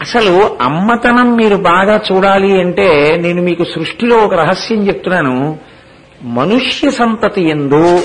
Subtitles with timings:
[0.00, 5.58] అసలు అమ్మతనం మీరు బాగా చూడాలి అంటే నేను మీకు సృష్టిలో ఒక రహస్యం చెప్తున్నాను.
[6.22, 8.02] మనుష్య సంతతి ఎందు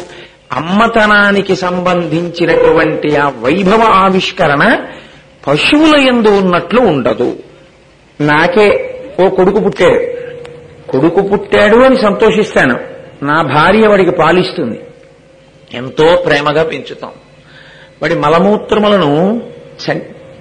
[0.51, 4.77] అమ్మతనానికి సంబంధించినటువంటి ఆ వైభవ ఆవిష్కరణ
[5.47, 7.40] పశువుల ఎందు ఉన్నట్లు ఉండదు.
[8.21, 10.13] నాకే ఓ కొడుకు పుట్టాడు.
[10.91, 12.79] కొడుకు పుట్టాడు అని సంతోషిస్తాను.
[13.23, 14.79] నా భార్య వాడికి పాలిస్తుంది.
[15.73, 17.12] ఎంతో ప్రేమగా పెంచుతాం.
[18.02, 19.41] వాడి మలమూత్రములను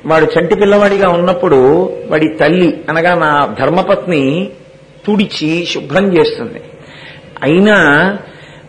[0.06, 4.50] వాడు చంటి పిల్లవాడిగా ఉన్నప్పుడు వాడి తల్లి అనగా నా ధర్మపత్ని
[5.06, 6.60] తుడిచి శుభ్రం చేస్తుంది.
[7.42, 7.76] అయినా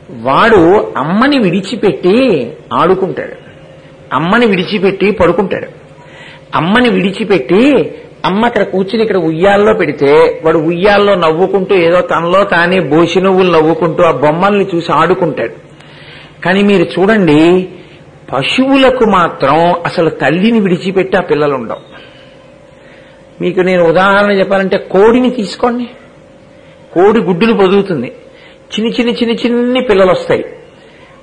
[0.09, 3.33] వాడు అమ్మని విడిచిపెట్టి ఆడుకుంటాడు.
[4.13, 5.67] అమ్మని విడిచిపెట్టి పడుకుంటాడు.
[6.55, 7.93] అమ్మని విడిచిపెట్టి
[8.25, 14.03] అమ్మ అక్కడ కూర్చుని ఇక్కడ ఉయ్యాల్లో పెడితే వాడు ఉయ్యాల్లో నవ్వుకుంటూ ఏదో తనలో తానే బోసి నువ్వులు నవ్వుకుంటూ
[14.03, 15.53] ఆ బొమ్మల్ని చూసి ఆడుకుంటాడు.
[16.41, 17.69] కానీ మీరు చూడండి
[18.33, 21.79] పశువులకు మాత్రం అసలు తల్లిని విడిచిపెట్టి ఆ పిల్లలు ఉండవు
[23.41, 25.89] మీకు నేను ఉదాహరణ చెప్పాలంటే కోడిని తీసుకోండి.
[26.93, 28.07] కోడి గుడ్డులు పొదుగుతుంది.
[28.73, 30.45] చిన్ని చిన్ని చిన్ని చిన్ని పిల్లలు వస్తాయి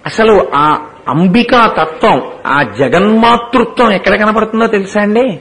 [0.07, 5.41] అసలు ఆ అంబికా తత్వం ఆ జగన్మాతృత్వం ఎక్కడ కనపడుతుందో తెలుసా అండి?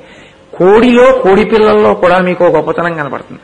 [0.54, 3.42] కోడిలో కోడి పిల్లల్లో కూడా మీకు గొప్పతనం కనపడుతుంది.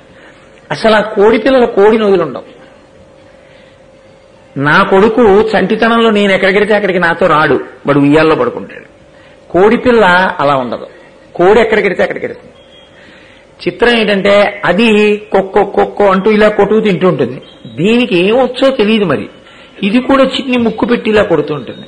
[0.71, 2.54] అసలు ఆ కోడి పిల్లల కోడిని వదిలుండవు
[4.57, 7.53] నా కొడుకు చంటితనంలో నేను ఎక్కడికెడితే అక్కడికి నాతో రాడు.
[7.87, 8.85] వాడు ఉయ్యాల్లో పడుకుంటాడు.
[9.51, 10.87] కోడి పిల్ల అలా ఉండదు.
[11.35, 12.27] కోడి ఎక్కడికెడితే అక్కడికి
[13.67, 17.41] చిత్రం ఏంటంటే అది కొక్కో కొక్కో అంటూ ఇలా కొట్టుకు తింటూ ఉంటుంది.
[17.75, 19.29] దీనికి ఏం వచ్చో తెలియదు మరి.
[19.83, 21.87] ఇది కూడా చిన్ని ముక్కు పెట్టి ఇలా కొడుతూ ఉంటుంది.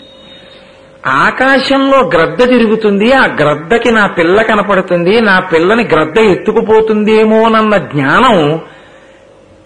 [1.06, 3.14] ఆకాశంలో గ్రద్ద తిరుగుతుంది.
[3.14, 5.22] ఆ గ్రద్దకి నా పిల్ల కనపడుతుంది.
[5.22, 8.62] నా పిల్లని గ్రద్ద ఎత్తుకుపోతుందేమోనన్న జ్ఞానం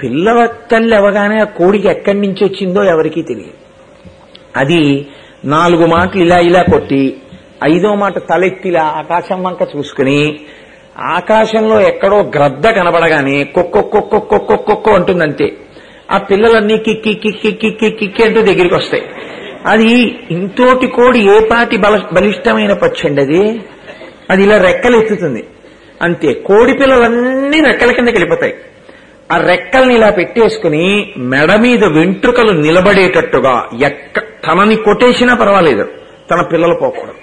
[0.04, 3.54] పిల్లవ తల్లి అవగానే ఆ కోడికి ఎక్కడి నుంచి వచ్చిందో ఎవరికీ తెలియదు.
[4.56, 5.08] అది
[5.46, 7.16] నాలుగు మాటలు ఇలా ఇలా కొట్టి
[7.64, 10.40] ఐదో మాట తలెత్తిలా ఆకాశం వంక చూసుకుని
[10.98, 15.52] ఆకాశంలో ఎక్కడో గ్రద్ద కనబడగానే కొక్కో కొక్కో అంటుందంతే.
[16.12, 19.04] ఆ పిల్లలన్నీ కిక్కి కిక్కి కిక్కి కిక్కి అంటూ దగ్గరికి వస్తాయి
[19.66, 19.92] అది
[20.32, 23.62] ఇంతోటి కోడి ఏ పాటి బల బలిష్టమైన పచ్చండి అది?
[24.30, 25.44] అది ఇలా రెక్కలు ఎత్తుతుంది
[26.02, 26.34] అంతే.
[26.34, 28.54] కోడి పిల్లలన్నీ రెక్కల కిందకి వెళ్ళిపోతాయి.
[29.32, 35.86] ఆ రెక్కల్ని ఇలా పెట్టేసుకుని మెడ మీద వెంట్రుకలు నిలబడేటట్టుగా ఎక్క తనని కొట్టేసినా పర్వాలేదు
[36.32, 37.20] తన పిల్లలు పోకూడదు.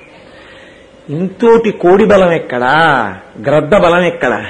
[1.13, 2.73] ఇంతోటి కోడి బలం ఎక్కడా?
[3.49, 4.41] గ్రద్ద బలం ఎక్కడా?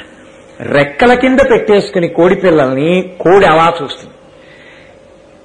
[0.61, 4.15] రెక్కల కింద పెట్టేసుకుని కోడి పిల్లల్ని కోడి అలా చూస్తుంది.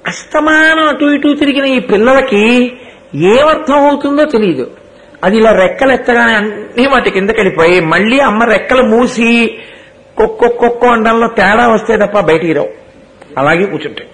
[0.08, 2.72] అస్తమానం అటు ఇటు తిరిగిన ఈ పిల్లలకి
[3.14, 4.70] ఏమర్థం అవుతుందో తెలియదు
[5.24, 9.30] అది ఇలా రెక్కలు ఎత్తగానే అన్ని వాటి కిందకి వెళ్ళిపోయి మళ్ళీ అమ్మ రెక్కలు మూసి
[10.18, 12.68] కొక్కో అండంలో తేడా వస్తే తప్ప బయటికి రావు.
[13.38, 14.08] అలాగే కూర్చుంటాయి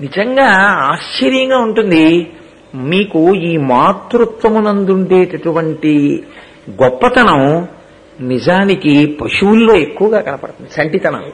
[0.00, 2.26] నిజంగా ఆశ్చర్యంగా ఉంటుంది.
[2.74, 6.24] మీకు ఈ మాతృత్వమునందుండేటటువంటి
[6.82, 7.68] గొప్పతనం
[8.20, 11.32] నిజానికి పశువుల్లో ఎక్కువగా కనపడుతుంది సంటితనం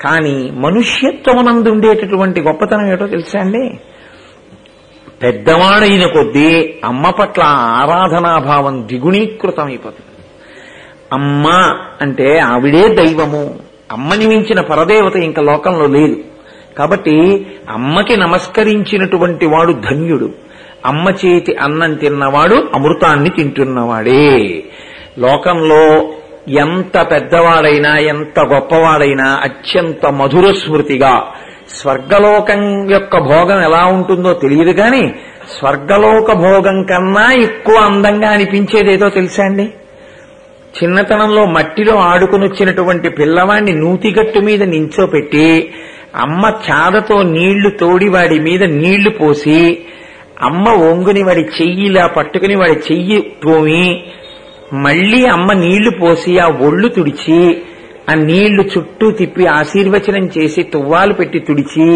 [0.00, 3.78] కానీ మనుష్యత్వమునందుండేటటువంటి గొప్పతనం ఏటో తెలుసా అండి?
[5.22, 7.42] పెద్దవాడైన కొద్దీ అమ్మ పట్ల
[7.80, 10.19] ఆరాధనాభావం ద్విగుణీకృతం అయిపోతుంది
[11.12, 11.48] అమ్మ
[12.00, 13.58] అంటే ఆవిడే దైవము.
[13.92, 16.16] అమ్మని మించిన పరదేవత ఇంకా లోకంలో లేదు.
[16.78, 20.30] కాబట్టి అమ్మకి నమస్కరించినటువంటి వాడు ధన్యుడు.
[20.86, 24.62] అమ్మ చేతి అన్నం తిన్నవాడు అమృతాన్ని తింటున్నవాడే.
[25.18, 26.12] లోకంలో
[26.48, 31.22] ఎంత పెద్దవాడైనా ఎంత గొప్పవాడైనా అత్యంత మధుర స్మృతిగా
[31.70, 35.14] స్వర్గలోకం యొక్క భోగం ఎలా ఉంటుందో తెలియదు కానీ
[35.58, 39.72] స్వర్గలోక భోగం కన్నా ఎక్కువ అందంగా అనిపించేదేదో తెలుసా అండి?
[40.74, 45.48] చిన్నతనంలో మట్టిలో ఆడుకుని వచ్చినటువంటి పిల్లవాడిని నూతిగట్టు మీద నించోపెట్టి
[46.16, 49.58] అమ్మ చాదతో నీళ్ళు తోడి వాడి మీద నీళ్ళు పోసి
[50.42, 53.84] అమ్మ ఒంగుని వాడి చెయ్యిలా పట్టుకుని వాడి చెయ్యి తోమి
[54.84, 57.40] మళ్ళీ అమ్మ నీళ్ళు పోసి ఆ ఒళ్ళు తుడిచి
[58.10, 61.88] ఆ నీళ్ళు చుట్టూ తిప్పి ఆశీర్వచనం చేసి తువ్వాలు పెట్టి తుడిచి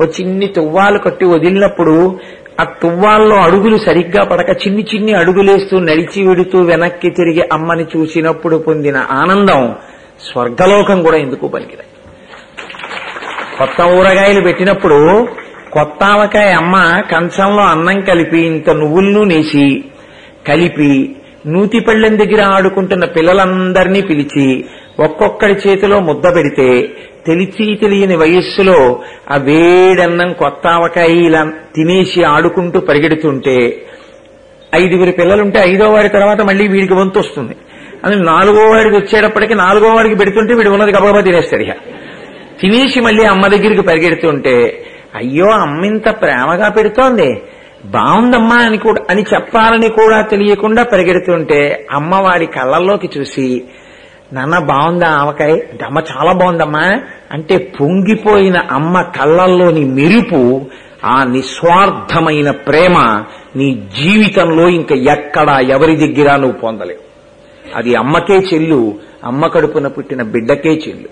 [0.00, 1.96] ఓ చిన్ని తువ్వాలు కట్టి వదిలినప్పుడు
[2.60, 8.98] ఆ తువ్వాల్లో అడుగులు సరిగ్గా పడక చిన్ని చిన్ని అడుగులేస్తూ నడిచి విడుతూ వెనక్కి తిరిగి అమ్మని చూసినప్పుడు పొందిన
[9.12, 9.62] ఆనందం
[10.26, 11.88] స్వర్గలోకం కూడా ఎందుకు పలికిరాయి
[13.58, 14.98] కొత్త ఊరగాయలు పెట్టినప్పుడు
[15.70, 16.76] కొత్త ఆవకాయ అమ్మ
[17.10, 19.66] కంచంలో అన్నం కలిపి ఇంత నువ్వులను నేసి
[20.48, 20.92] కలిపి
[21.46, 24.46] నూతిపళ్ళెం దగ్గర ఆడుకుంటున్న పిల్లలందరినీ పిలిచి
[25.00, 26.88] ఒక్కొక్కడి చేతిలో ముద్ద పెడితే
[27.26, 29.00] తెలిసి తెలియని వయస్సులో
[29.30, 33.86] ఆ వేడన్నం కొత్త ఆవకాయ ఇలా తినేసి ఆడుకుంటూ పరిగెడుతుంటే
[34.74, 37.56] ఐదుగురు పిల్లలుంటే ఐదో వాడి తర్వాత మళ్ళీ వీడికి వంతు వస్తుంది.
[38.04, 41.72] అని నాలుగో వాడికి వచ్చేటప్పటికి నాలుగో వాడికి పెడుతుంటే వీడు ఉన్నది గబగబా తినేస్తాడు ఇక.
[42.60, 47.42] తినేసి మళ్ళీ అమ్మ దగ్గరికి పరిగెడుతుంటే అయ్యో అమ్మ ఇంత ప్రేమగా పెడుతోంది.
[47.84, 53.62] బాగుందమ్మా అని కూడా అని చెప్పాలని కూడా తెలియకుండా పరిగెడుతుంటే అమ్మవారి కళ్ళల్లోకి చూసి
[54.32, 55.52] నాన్న బాగుందా ఆవకాయ?
[55.52, 57.00] అంటే అమ్మ చాలా బాగుందమ్మా.
[57.32, 60.66] అంటే పొంగిపోయిన అమ్మ కళ్ళల్లోని మెరుపు
[61.04, 63.24] ఆ నిస్వార్థమైన ప్రేమ
[63.56, 67.00] నీ జీవితంలో ఇంకా ఎక్కడా ఎవరి దగ్గర నువ్వు పొందలేవు.
[67.76, 68.94] అది అమ్మకే చెల్లు
[69.24, 71.08] అమ్మ కడుపున పుట్టిన బిడ్డకే చెల్లు.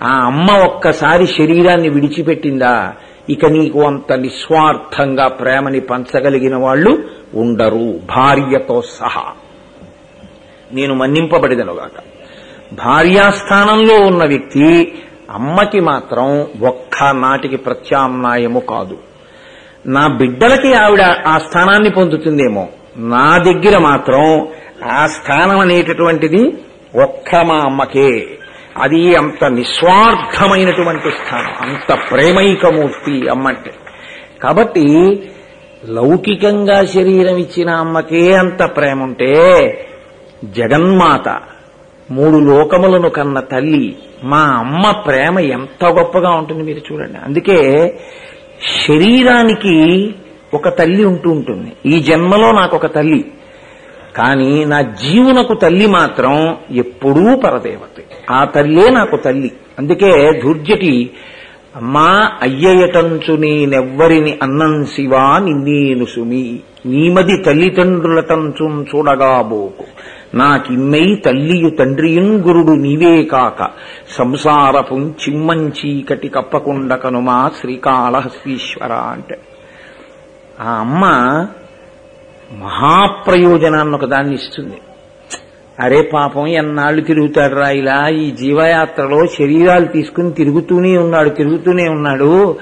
[0.00, 2.92] ఆ అమ్మ ఒక్కసారి శరీరాన్ని విడిచిపెట్టిందా
[3.30, 7.04] ఇక నీకు అంత నిస్వార్థంగా ప్రేమని పంచగలిగిన వాళ్ళు
[7.34, 9.24] ఉండరు భార్యతో సహా.
[10.72, 12.11] నేను మన్నింపబడిదనుగాక
[12.72, 14.94] భార్యాస్థానంలో ఉన్న వ్యక్తి
[15.30, 18.98] అమ్మకి మాత్రం ఒక్క నాటికి ప్రత్యామ్నాయము కాదు.
[19.86, 22.68] నా బిడ్డలకి ఆవిడ ఆ స్థానాన్ని పొందుతుందేమో?
[22.96, 24.48] నా దగ్గర మాత్రం
[24.84, 26.54] ఆ స్థానం అనేటటువంటిది
[27.02, 28.28] ఒక్క మా అమ్మకే.
[28.78, 33.72] అది అంత నిస్వార్థమైనటువంటి స్థానం అంత ప్రేమైకమూర్తి అమ్మంటే.
[34.42, 34.86] కాబట్టి
[35.84, 39.32] లౌకికంగా శరీరం ఇచ్చిన అమ్మకే అంత ప్రేమ ఉంటే
[40.44, 41.40] జగన్మాత
[42.12, 47.18] మూడు లోకములను కన్న తల్లి మా అమ్మ ప్రేమ ఎంత గొప్పగా ఉంటుంది మీరు చూడండి.
[47.24, 47.88] అందుకే
[48.88, 50.08] శరీరానికి
[50.54, 51.72] ఒక తల్లి ఉంటూ ఉంటుంది.
[51.86, 53.24] ఈ జన్మలో నాకు ఒక తల్లి.
[54.16, 58.04] కానీ నా జీవునకు తల్లి మాత్రం ఎప్పుడూ పరదేవతే.
[58.30, 59.52] ఆ తల్లే నాకు తల్లి.
[59.78, 61.10] అందుకే దుర్జటి
[61.76, 66.60] అమ్మా అయ్యయటంచు నేనెవ్వరిని అన్నం శివా నిన్నేను సుమి.
[66.86, 69.81] నీమది తల్లిదండ్రులటంచు చూడగాబోకు
[70.34, 73.70] నాకిమ్మై తల్లియు తండ్రియున్ గురుడు నీవే కాక.
[74.10, 79.38] సంసారపు చిమ్మంచీకటి కప్పకుండ కనుమా శ్రీకాళహస్తీశ్వర అంటే.
[80.60, 81.04] ఆ అమ్మ
[82.52, 84.80] మహాప్రయోజనాన్ని ఒకదాన్ని ఇస్తుంది.
[85.80, 92.56] అరే పాపం ఎన్నాళ్ళు తిరుగుతాడు రా ఇలా ఈ జీవయాత్రలో శరీరాలు తీసుకుని తిరుగుతూనే ఉన్నాడు తిరుగుతూనే ఉన్నాడు.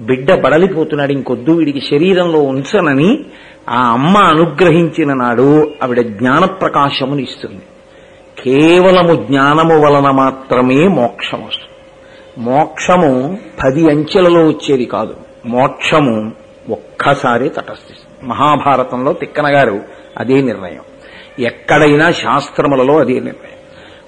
[0.00, 3.24] బిడ్డ బడలిపోతున్నాడు ఇంకొద్దు వీడికి శరీరంలో ఉంచనని
[3.68, 7.62] ఆ అమ్మ అనుగ్రహించిన నాడు ఆవిడ జ్ఞాన ప్రకాశముని ఇస్తుంది.
[8.44, 11.66] కేవలము జ్ఞానము వలన మాత్రమే మోక్షం వస్తుంది.
[12.38, 15.14] మోక్షము పది అంచెలలో వచ్చేది కాదు.
[15.46, 16.32] మోక్షము
[16.68, 18.30] ఒక్కసారి తటస్థిస్తుంది.
[18.30, 19.80] మహాభారతంలో తిక్కన గారు
[20.16, 20.80] అదే నిర్ణయం.
[21.38, 23.56] ఎక్కడైనా శాస్త్రములలో అదే నిర్ణయం.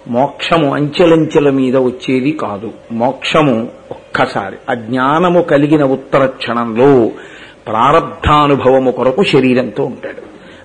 [0.08, 2.72] మోక్షము అంచెలంచెల మీద వచ్చేది కాదు.
[2.92, 3.68] మోక్షము
[4.20, 4.56] ఒక్కసారి.
[4.68, 7.10] అజ్ఞానము కలిగిన ఉత్తర క్షణంలో
[7.66, 10.22] ప్రారబ్ధానుభవము కొరకు శరీరంతో ఉంటాడు.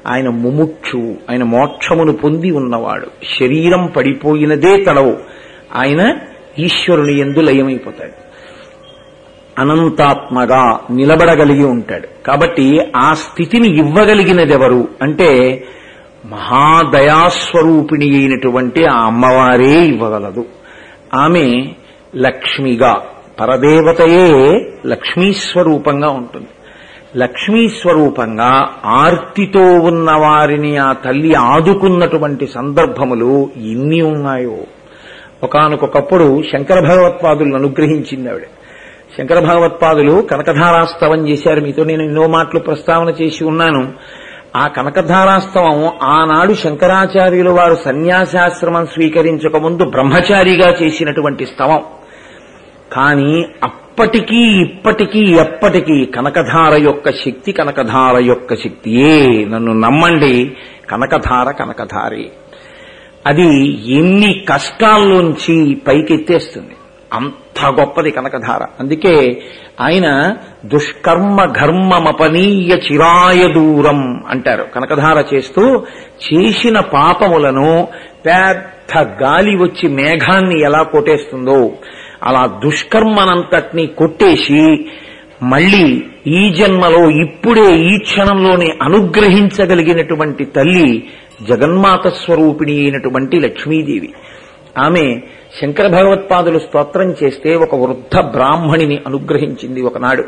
[0.08, 3.08] ఆయన ముముక్షు ఆయన మోక్షమును పొంది ఉన్నవాడు.
[3.40, 5.18] శరీరం పడిపోయినదే తడవు.
[5.76, 6.16] ఆయన
[6.60, 8.24] ఈశ్వరుని ఎందు లయమైపోతాడు.
[9.62, 12.08] అనంతాత్మగా నిలబడగలిగి ఉంటాడు.
[12.26, 14.88] కాబట్టి ఆ స్థితిని ఇవ్వగలిగినదెవరు?
[15.02, 15.64] అంటే
[16.26, 20.46] మహాదయాస్వరూపిణి అయినటువంటి ఆ అమ్మవారే ఇవ్వగలదు.
[21.14, 21.72] ఆమె
[22.16, 23.04] లక్ష్మిగా
[23.40, 26.48] పరదేవతయే లక్ష్మీస్వరూపంగా ఉంటుంది.
[27.18, 34.58] లక్ష్మీస్వరూపంగా ఆర్తితో ఉన్న వారిని ఆ తల్లి ఆదుకున్నటువంటి సందర్భములు ఎన్ని ఉన్నాయో.
[35.44, 38.44] ఒకనకొకప్పుడు శంకర భగవత్పాదులను అనుగ్రహించింది ఆవిడ.
[39.18, 41.62] శంకర భగవత్పాదులు కనకధారాస్తవం చేశారు.
[41.62, 43.94] మీతో నేను ఎన్నో మాటలు ప్రస్తావన చేసి ఉన్నాను.
[44.56, 51.82] ఆ కనకధారాస్తవం ఆనాడు శంకరాచార్యులు వారు సన్యాసాశ్రమం స్వీకరించక ముందు బ్రహ్మచారిగా చేసినటువంటి స్తవం.
[52.94, 59.46] కానీ అప్పటికీ ఇప్పటికీ ఎప్పటికీ కనకధార యొక్క శక్తి కనకధార యొక్క శక్తియే.
[59.46, 60.58] నన్ను నమ్మండి
[60.92, 62.32] కనకధార కనకధారే.
[63.28, 66.76] అది ఎన్ని కష్టాల్లోంచి పైకెత్తేస్తుంది.
[67.14, 68.66] అంత గొప్పది కనకధార.
[68.80, 69.42] అందుకే
[69.82, 74.64] ఆయన దుష్కర్మ ఘర్మమపనీయ చిరాయ దూరం అంటారు.
[74.76, 75.86] కనకధార చేస్తూ
[76.34, 77.88] చేసిన పాపములను
[78.26, 81.72] పెద్ద గాలి వచ్చి మేఘాన్ని ఎలా కొట్టేస్తుందో
[82.24, 84.86] అలా దుష్కర్మనంతటినీ కొట్టేసి
[85.44, 91.10] మళ్ళీ ఈ జన్మలో ఇప్పుడే ఈ క్షణంలోనే అనుగ్రహించగలిగినటువంటి తల్లి
[91.50, 94.10] జగన్మాత స్వరూపిణి అయినటువంటి లక్ష్మీదేవి.
[94.78, 95.22] ఆమె
[95.62, 100.24] శంకర భగవత్పాదులు స్తోత్రం చేస్తే ఒక వృద్ధ బ్రాహ్మణిని అనుగ్రహించింది ఒకనాడు.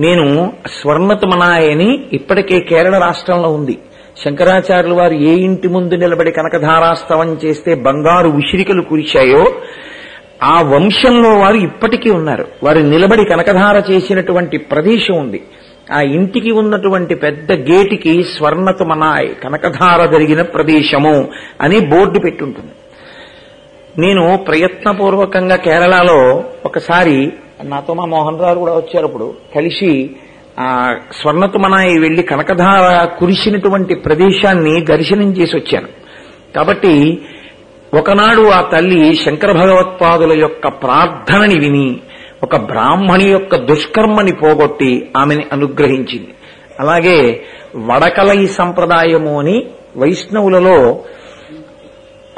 [0.00, 3.78] నేను స్వర్ణతమనాయని ఇప్పటికే కేరళ రాష్ట్రంలో ఉంది.
[4.24, 9.52] శంకరాచార్యులు వారు ఏ ఇంటి ముందు నిలబడి కనకధారాస్తవం చేస్తే బంగారు ఉసిరికలు కురిశాయో
[10.42, 12.48] ఆ వంశంలో వారు ఇప్పటికీ ఉన్నారు.
[12.62, 15.42] వారు నిలబడి కనకధార చేసినటువంటి ప్రదేశం ఉంది.
[15.92, 21.28] ఆ ఇంటికి ఉన్నటువంటి పెద్ద గేటికి స్వర్ణతమనాయ్ కనకధార జరిగిన ప్రదేశము
[21.60, 22.72] అని బోర్డు పెట్టుంటుంది.
[23.98, 27.32] నేను ప్రయత్నపూర్వకంగా కేరళలో ఒకసారి
[27.64, 30.10] నాతో మా మోహన్ రావు కూడా వచ్చారు అప్పుడు కలిసి
[30.60, 35.88] ఆ స్వర్ణతుమనాయి వెళ్ళి కనకధార కురిసినటువంటి ప్రదేశాన్ని దర్శనం చేసి వచ్చాను.
[36.56, 37.18] కాబట్టి
[37.94, 42.00] ఒకనాడు ఆ తల్లి శంకర భగవత్పాదుల యొక్క ప్రార్థనని విని
[42.42, 46.34] ఒక బ్రాహ్మణి యొక్క దుష్కర్మని పోగొట్టి ఆమెని అనుగ్రహించింది.
[46.80, 47.44] అలాగే
[47.76, 49.66] వడకలై సంప్రదాయము అని
[49.96, 51.00] వైష్ణవులలో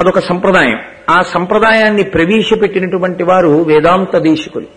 [0.01, 0.79] అదొక సంప్రదాయం.
[1.09, 4.67] ఆ సంప్రదాయాన్ని ప్రవేశపెట్టినటువంటి వారు వేదాంత దేశికులు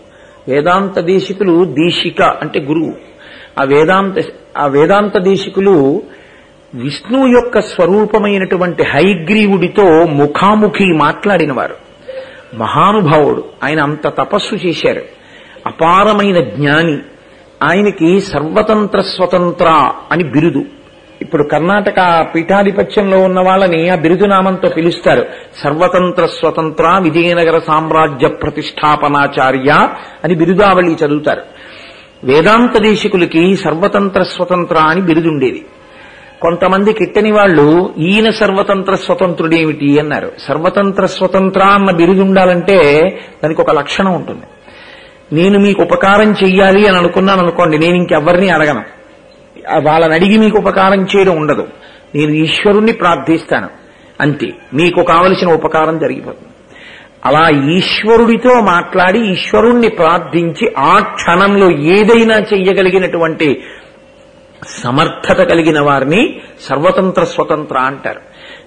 [0.47, 2.93] వేదాంత దేశికులు దీశిక అంటే గురువు.
[3.59, 4.13] ఆ వేదాంత
[4.57, 6.01] ఆ వేదాంత దేశికులు
[6.75, 11.75] విష్ణువు యొక్క స్వరూపమైనటువంటి హైగ్రీవుడితో ముఖాముఖి మాట్లాడినవారు.
[12.55, 13.43] మహానుభావుడు.
[13.63, 15.01] ఆయన అంత తపస్సు చేశారు.
[15.67, 16.97] అపారమైన జ్ఞాని.
[17.63, 20.65] ఆయనకి సర్వతంత్ర స్వతంత్ర అని బిరుదు.
[21.21, 25.25] ఇప్పుడు కర్ణాటక పీఠాధిపత్యంలో ఉన్న వాళ్ళని ఆ బిరుదు నామంతో పిలుస్తారు.
[25.63, 29.89] సర్వతంత్ర స్వతంత్ర విజయనగర సామ్రాజ్య ప్రతిష్టాపనాచార్య
[30.23, 31.41] అని బిరుదావళి చదువుతారు.
[32.23, 35.65] వేదాంత దేశికులకి సర్వతంత్ర స్వతంత్ర అని బిరుదుండేది.
[36.45, 40.31] కొంతమంది కిట్టని వాళ్ళు ఈయన సర్వతంత్ర స్వతంత్రుడేమిటి అన్నారు.
[40.47, 43.01] సర్వతంత్ర స్వతంత్ర అన్న బిరుదు ఉండాలంటే
[43.43, 44.41] దానికి ఒక లక్షణం ఉంటుంది.
[45.33, 48.83] నేను మీకు ఉపకారం చెయ్యాలి అని అనుకున్నాను అనుకోండి నేను ఇంకెవ్వరిని అడగను.
[49.83, 51.67] వాళ్ళని అడిగి మీకు ఉపకారం చేయడం ఉండదు.
[52.15, 53.69] నేను ఈశ్వరుణ్ణి ప్రార్థిస్తాను.
[54.21, 54.53] అంతే.
[54.73, 56.49] మీకు కావలసిన ఉపకారం జరిగిపోతుంది.
[57.25, 63.63] అలా ఈశ్వరుడితో మాట్లాడి ఈశ్వరుణ్ణి ప్రార్థించి ఆ క్షణంలో ఏదైనా చెయ్యగలిగినటువంటి
[64.69, 68.21] సమర్థత కలిగిన వారిని సర్వతంత్ర స్వతంత్ర అంటారు.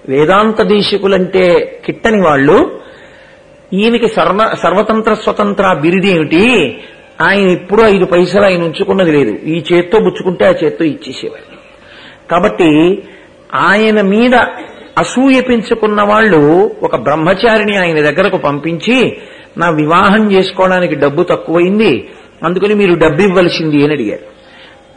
[0.09, 2.79] వేదాంత దేశికులంటే కిట్టని వాళ్ళు.
[3.73, 6.77] ఈయనకి సర్వ సర్వతంత్ర స్వతంత్ర బిరుదేమిటి
[7.21, 9.31] ఆయన ఎప్పుడూ ఐదు పైసలు ఆయన ఉంచుకున్నది లేదు.
[9.31, 11.59] ఈ చేత్తో పుచ్చుకుంటే ఆ చేత్తో ఇచ్చేసేవారు.
[12.31, 13.03] కాబట్టి
[13.55, 14.35] ఆయన మీద
[14.97, 19.17] అసూయ పెంచుకున్న వాళ్ళు ఒక బ్రహ్మచారిని ఆయన దగ్గరకు పంపించి
[19.57, 22.09] నా వివాహం చేసుకోవడానికి డబ్బు తక్కువైంది.
[22.43, 24.38] అందుకని మీరు డబ్బు ఇవ్వవలసింది అని అడిగారు.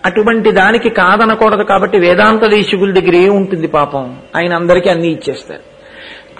[0.06, 4.16] అటువంటి దానికి కాదనకూడదు కాబట్టి వేదాంత దేశికుల దగ్గర ఏముంటుంది పాపం?
[4.36, 5.60] ఆయన అందరికీ అన్ని ఇచ్చేస్తారు.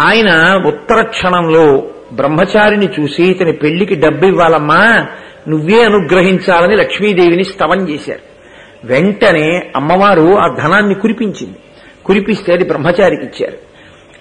[0.01, 5.07] ఆయన ఉత్తర క్షణంలో బ్రహ్మచారిని చూసి ఇతని పెళ్ళికి డబ్బు ఇవ్వాలమ్మా
[5.49, 8.33] నువ్వే అనుగ్రహించాలని లక్ష్మీదేవిని స్తవం చేశారు.
[8.85, 11.57] వెంటనే అమ్మవారు ఆ ధనాన్ని కురిపించింది.
[12.05, 13.59] కురిపిస్తే అది బ్రహ్మచారికి ఇచ్చారు.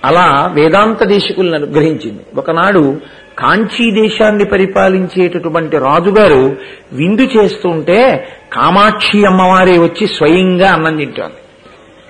[0.05, 2.19] అలా వేదాంత దేశకులను అనుగ్రహించింది.
[2.35, 2.97] ఒకనాడు
[3.39, 6.57] కాంచీ దేశాన్ని పరిపాలించేటటువంటి రాజుగారు
[6.91, 11.33] విందు చేస్తుంటే కామాక్షి అమ్మవారే వచ్చి స్వయంగా అన్నం తింటోంది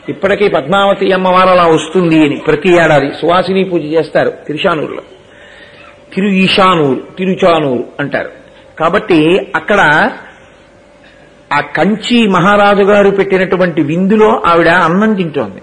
[0.10, 5.01] ఇప్పటికీ పద్మావతి అమ్మవారు అలా వస్తుంది అని ప్రతి ఏడాది సువాసిని పూజ చేస్తారు తిరుషానూరులో
[6.13, 8.30] తిరు ఈశానూరు తిరుచానూరు అంటారు.
[8.80, 10.10] కాబట్టి అక్కడ
[11.54, 15.62] ఆ కంచి మహారాజు గారు పెట్టినటువంటి విందులో ఆవిడ అన్నం తింటోంది.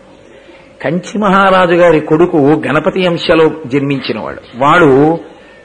[0.82, 4.40] కంచి మహారాజు గారి కొడుకు గణపతి అంశలో జన్మించినవాడు.
[4.56, 5.18] వాడు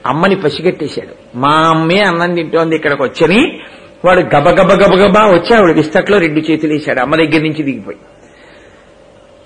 [0.06, 1.38] అమ్మని పసిగట్టేశాడు.
[1.38, 3.60] మా అమ్మే అన్నం తింటోంది ఇక్కడికి వచ్చని
[4.06, 7.00] వాడు గబగబ గబగబా వచ్చి ఆవిడ విస్తట్లో రెండు చేతులు వేశాడు.
[7.00, 7.98] అమ్మ దగ్గర నుంచి దిగిపోయి.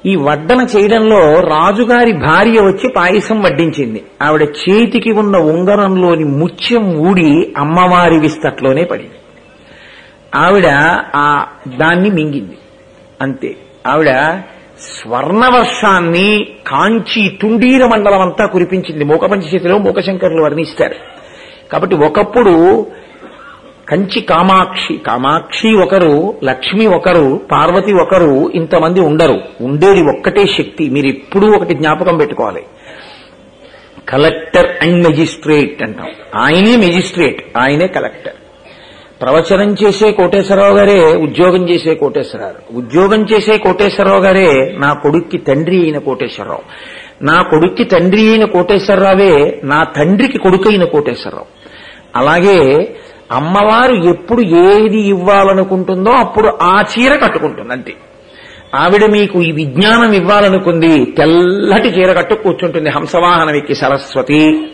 [0.05, 4.03] ఈ వడ్డన చేయడంలో రాజుగారి భార్య వచ్చి పాయసం వడ్డించింది.
[4.21, 9.11] ఆవిడ చేతికి ఉన్న ఉంగరంలోని ముత్యం ఊడి అమ్మవారి విస్తట్లోనే పడింది.
[10.35, 10.67] ఆవిడ
[11.15, 12.57] ఆ దాన్ని మింగింది.
[13.21, 13.55] అంతే.
[13.87, 14.09] ఆవిడ
[14.81, 19.03] స్వర్ణవర్షాన్ని కాంచి తుండీర మండలం అంతా కురిపించింది.
[19.03, 20.95] మూకపంచశతిలో మూకశంకరులు వర్ణిస్తారు.
[21.71, 22.87] కాబట్టి ఒకప్పుడు
[23.89, 29.41] కంచి కామాక్షి కామాక్షి ఒకరు లక్ష్మి ఒకరు పార్వతి ఒకరు ఇంతమంది ఉండరు.
[29.61, 30.89] ఉండేది ఒక్కటే శక్తి.
[30.89, 32.63] మీరు ఎప్పుడూ ఒకటి జ్ఞాపకం పెట్టుకోవాలి.
[34.09, 36.07] కలెక్టర్ అండ్ మెజిస్ట్రేట్ అంటాం.
[36.35, 38.33] ఆయనే మెజిస్ట్రేట్ ఆయనే కలెక్టర్.
[39.21, 42.77] ప్రవచనం చేసే కోటేశ్వరరావు గారే ఉద్యోగం చేసే కోటేశ్వరరావు.
[42.77, 46.61] ఉద్యోగం చేసే కోటేశ్వరరావు గారే నా కొడుక్కి తండ్రి అయిన కోటేశ్వరరావు.
[47.23, 51.45] నా కొడుక్కి తండ్రి అయిన కోటేశ్వరరావే నా తండ్రికి కొడుకైన కోటేశ్వరరావు.
[52.15, 52.89] అలాగే
[53.31, 57.93] అమ్మవారు ఎప్పుడు ఏది ఇవ్వాలనుకుంటుందో అప్పుడు ఆ చీర కట్టుకుంటుంది అంతే.
[58.75, 64.67] ఆవిడ మీకు ఈ విజ్ఞానం ఇవ్వాలనుకుంది తెల్లటి చీర కట్టు కూర్చుంటుంది హంసవాహనం ఎక్కి సరస్వతి.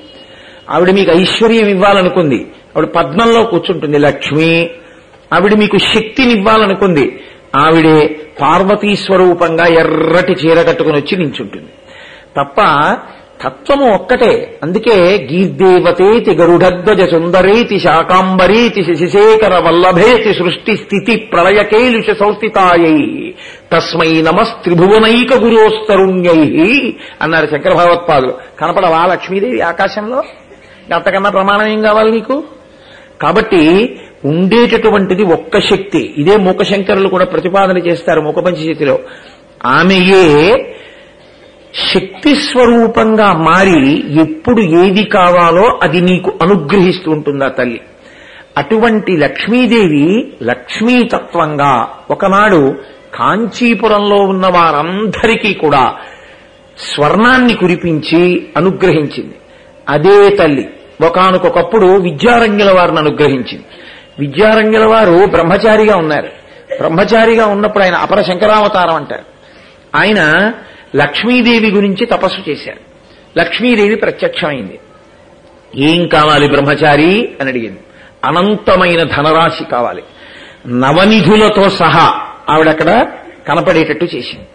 [0.69, 4.69] ఆవిడ మీకు ఐశ్వర్యం ఇవ్వాలనుకుంది ఆవిడ పద్మంలో కూర్చుంటుంది లక్ష్మి.
[5.33, 7.19] ఆవిడ మీకు శక్తినివ్వాలనుకుంది.
[7.55, 11.67] ఆవిడే పార్వతీ స్వరూపంగా ఎర్రటి చీర కట్టుకుని వచ్చి నించుంటుంది.
[12.37, 12.61] తప్ప
[13.45, 14.59] తత్వము ఒక్కటే.
[14.63, 23.33] అందుకే గీర్దేవతేతి గరుడధ్వజ సుందరేతి శాకాంబరీతి శశిశేఖర వల్లభేతి సృష్టి స్థితి ప్రళయకేలుష సంస్థితాయై.
[23.73, 26.93] తస్మై నమస్త్రిభువనైక గురోస్తరుణ్యై.
[27.21, 28.33] అన్నారు శంకర భగవత్పాదులు.
[28.59, 30.23] కనపడవా లక్ష్మీదేవి ఆకాశంలో?
[30.93, 32.43] అంతకన్నా ప్రమాణం ఏం కావాలి నీకు?
[33.23, 33.61] కాబట్టి
[34.25, 36.01] ఉండేటటువంటిది ఒక్క శక్తి.
[36.17, 38.99] ఇదే మూకశంకరులు కూడా ప్రతిపాదన చేస్తారు మూకపంచశతిలో
[39.65, 40.25] ఆమెయే
[41.93, 43.79] శక్తి స్వరూపంగా మారి
[44.21, 47.81] ఎప్పుడు ఏది కావాలో అది నీకు అనుగ్రహిస్తూ ఉంటుందా తల్లి.
[48.57, 50.07] అటువంటి లక్ష్మీదేవి
[50.43, 52.61] లక్ష్మీతత్వంగా ఒకనాడు
[53.15, 55.83] కాంచీపురంలో ఉన్న వారందరికీ కూడా
[56.77, 58.21] స్వర్ణాన్ని కురిపించి
[58.57, 59.35] అనుగ్రహించింది.
[59.89, 60.65] అదే తల్లి.
[61.01, 63.65] ఒకనకొకప్పుడు విద్యారంగుల వారిని అనుగ్రహించింది.
[64.19, 66.27] విద్యారంగుల వారు బ్రహ్మచారిగా ఉన్నారు.
[66.77, 69.23] బ్రహ్మచారిగా ఉన్నప్పుడు ఆయన అపర శంకరావతారం అంటారు.
[69.95, 70.53] ఆయన
[70.95, 72.79] లక్ష్మీదేవి గురించి తపస్సు చేశారు.
[73.39, 74.79] లక్ష్మీదేవి ప్రత్యక్షమైంది.
[75.75, 77.33] ఏం కావాలి బ్రహ్మచారి?
[77.41, 77.79] అని అడిగింది.
[78.25, 80.03] అనంతమైన ధనరాశి కావాలి.
[80.67, 83.07] నవనిధులతో సహా ఆవిడక్కడ
[83.47, 84.47] కనపడేటట్టు చేసింది.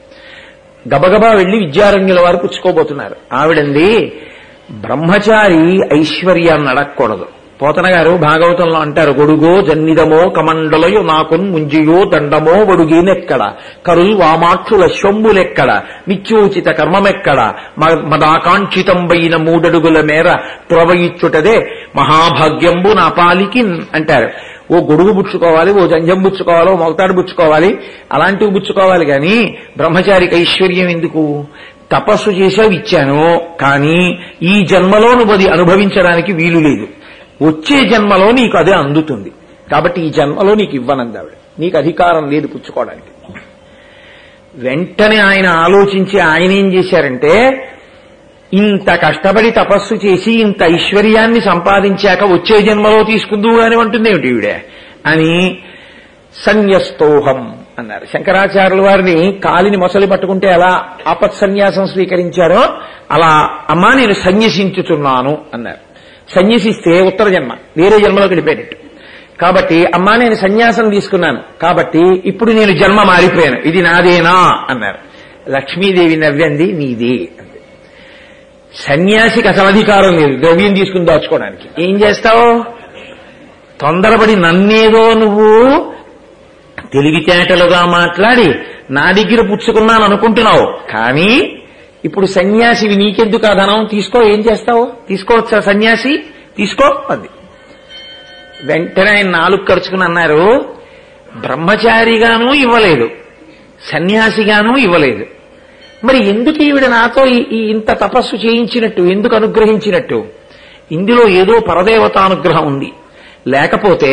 [0.94, 3.16] గబగబా వెళ్ళి విద్యారంగుల వారు పుచ్చుకోబోతున్నారు.
[3.32, 4.20] ఆవిడంది
[4.70, 7.26] బ్రహ్మచారి ఐశ్వర్యాన్ని అడగకూడదు.
[7.62, 13.52] పోతన గారు భాగవతంలో అంటారు గొడుగో జన్నిదమో కమండలయో నాకున్ ముంజియో దండమో వడుగీనెక్కడ?
[13.86, 15.80] కరుల్ వామాక్షుల శంబులెక్కడ?
[16.08, 17.52] నిత్యోచిత కర్మమెక్కడ?
[17.78, 20.32] మ- మదాకాంక్షితంబైన మూడడుగుల మేర
[20.68, 23.60] త్రవయిచ్చుటదే మహాభాగ్యంబు నా పాలికి
[23.94, 24.30] అంటారు.
[24.72, 27.78] ఓ గొడుగు బుచ్చుకోవాలి ఓ జంజం బుచ్చుకోవాలి ఓ మొగతాడు పుచ్చుకోవాలి
[28.12, 31.44] అలాంటివి పుచ్చుకోవాలి కానీ బ్రహ్మచారికి ఐశ్వర్యం ఎందుకు?
[31.92, 36.88] తపస్సు చేసావు ఇచ్చాను కానీ ఈ జన్మలో నువ్వు అది అనుభవించడానికి వీలు లేదు.
[37.42, 39.32] వచ్చే జన్మలో నీకు అదే అందుతుంది.
[39.72, 41.32] కాబట్టి ఈ జన్మలో నీకు ఇవ్వనంది ఆవిడ.
[41.58, 43.38] నీకు అధికారం లేదు పుచ్చుకోవడానికి.
[44.54, 47.64] వెంటనే ఆయన ఆలోచించి ఆయన ఏం చేశారంటే
[48.52, 54.64] ఇంత కష్టపడి తపస్సు చేసి ఇంత ఐశ్వర్యాన్ని సంపాదించాక వచ్చే జన్మలో తీసుకుందువు అని అంటుంది ఏమిటి ఈవిడే?
[55.06, 55.58] అని
[56.34, 57.57] సన్యస్తోహం.
[57.78, 58.06] అన్నారు.
[58.12, 62.60] శంకరాచార్యుల వారిని కాలిని మొసలి పట్టుకుంటే ఎలా ఆపత్ సన్యాసం స్వీకరించారో
[63.10, 65.88] అలా అమ్మా నేను సన్యసించుతున్నాను అన్నారు.
[66.34, 68.76] సన్యసిస్తే ఉత్తర జన్మ వేరే జన్మలోకి వెళ్ళిపోయేటట్టు.
[69.40, 73.58] కాబట్టి అమ్మా నేను సన్యాసం తీసుకున్నాను కాబట్టి ఇప్పుడు నేను జన్మ మారిపోయాను.
[73.58, 74.98] ఇది నాదేనా అన్నారు.
[75.50, 77.60] లక్ష్మీదేవి నవ్వంది నీదే అంది.
[78.74, 81.84] సన్యాసికి అసలు అధికారం లేదు ద్రవ్యం తీసుకుని దాచుకోవడానికి.
[81.84, 82.64] ఏం చేస్తావు?
[83.80, 85.97] తొందరపడి నన్నేదో నువ్వు
[86.92, 88.54] తెలివితేటలుగా మాట్లాడి
[88.90, 90.92] నా దగ్గర పుచ్చుకున్నాను అనుకుంటున్నావు.
[90.92, 91.62] కానీ
[92.04, 93.84] ఇప్పుడు సన్యాసివి నీకెందుకు ఆ ధనం?
[93.84, 94.92] తీసుకో ఏం చేస్తావు?
[95.08, 96.22] తీసుకోవచ్చా సన్యాసి?
[96.56, 97.28] తీసుకో అది.
[98.64, 100.64] వెంటనే ఆయన నాలుగు ఖర్చుకుని అన్నారు
[101.36, 103.10] బ్రహ్మచారిగాను ఇవ్వలేదు
[103.92, 105.26] సన్యాసిగాను ఇవ్వలేదు.
[106.04, 110.26] మరి ఎందుకు ఈవిడ నాతో ఈ ఇంత తపస్సు చేయించినట్టు ఎందుకు అనుగ్రహించినట్టు?
[110.92, 112.92] ఇందులో ఏదో పరదేవతానుగ్రహం ఉంది.
[113.48, 114.12] లేకపోతే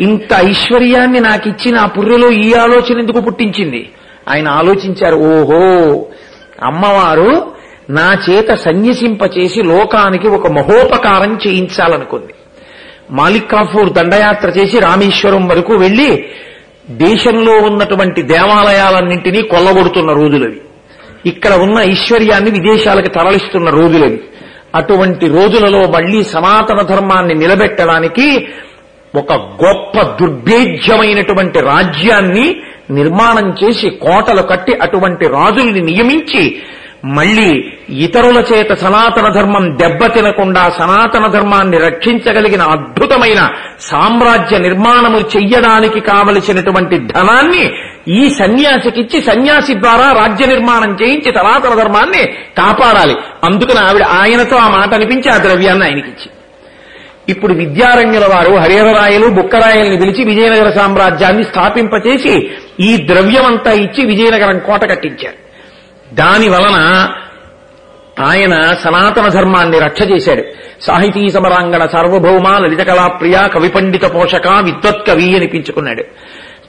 [0.00, 3.90] ఇంత ఐశ్వర్యాన్ని నాకు ఇచ్చి నా పుర్రెలో ఈ ఆలోచన ఎందుకు పుట్టించింది?
[4.28, 5.62] ఆయన ఆలోచించారు ఓహో
[6.62, 7.52] అమ్మవారు
[7.90, 12.34] నా చేత సన్యసింపచేసి లోకానికి ఒక మహోపకారం చేయించాలనుకుంది.
[13.10, 16.24] మాలిక్ కాఫూర్ దండయాత్ర చేసి రామేశ్వరం వరకు వెళ్ళి
[16.90, 20.60] దేశంలో ఉన్నటువంటి దేవాలయాలన్నింటినీ కొల్లగొడుతున్న రోజులవి.
[21.26, 24.20] ఇక్కడ ఉన్న ఐశ్వర్యాన్ని విదేశాలకు తరలిస్తున్న రోజులవి.
[24.74, 28.46] అటువంటి రోజులలో మళ్ళీ సనాతన ధర్మాన్ని నిలబెట్టడానికి
[29.14, 32.56] ఒక గొప్ప దుర్భేద్యమైనటువంటి రాజ్యాన్ని
[32.90, 36.62] నిర్మాణం చేసి కోటలు కట్టి అటువంటి రాజుల్ని నియమించి
[37.04, 47.64] మళ్ళీ ఇతరుల చేత సనాతన ధర్మం దెబ్బతినకుండా సనాతన ధర్మాన్ని రక్షించగలిగిన అద్భుతమైన సామ్రాజ్య నిర్మాణము చెయ్యడానికి కావలసినటువంటి ధనాన్ని
[48.08, 52.26] ఈ సన్యాసికిచ్చి సన్యాసి ద్వారా రాజ్య నిర్మాణం చేయించి సనాతన ధర్మాన్ని
[52.58, 53.16] కాపాడాలి.
[53.44, 56.41] అందుకని ఆవిడ ఆయనతో ఆ మాట అనిపించి ఆ ద్రవ్యాన్ని ఆయనకిచ్చింది.
[57.28, 65.42] ఇప్పుడు విద్యారణ్యుల వారు హరిహరాయలు బుక్కరాయల్ని పిలిచి విజయనగర సామ్రాజ్యాన్ని స్థాపింపచేసి ఈ ద్రవ్యమంతా ఇచ్చి విజయనగరం కోట కట్టించారు.
[66.14, 67.08] దాని వలన
[68.24, 70.42] ఆయన సనాతన ధర్మాన్ని రక్ష చేశాడు.
[70.80, 76.02] సాహితీ సమరాంగణ సార్వభౌమ లలిత కళాప్రియ కవి పండిత పోషక విద్వత్ కవి అనిపించుకున్నాడు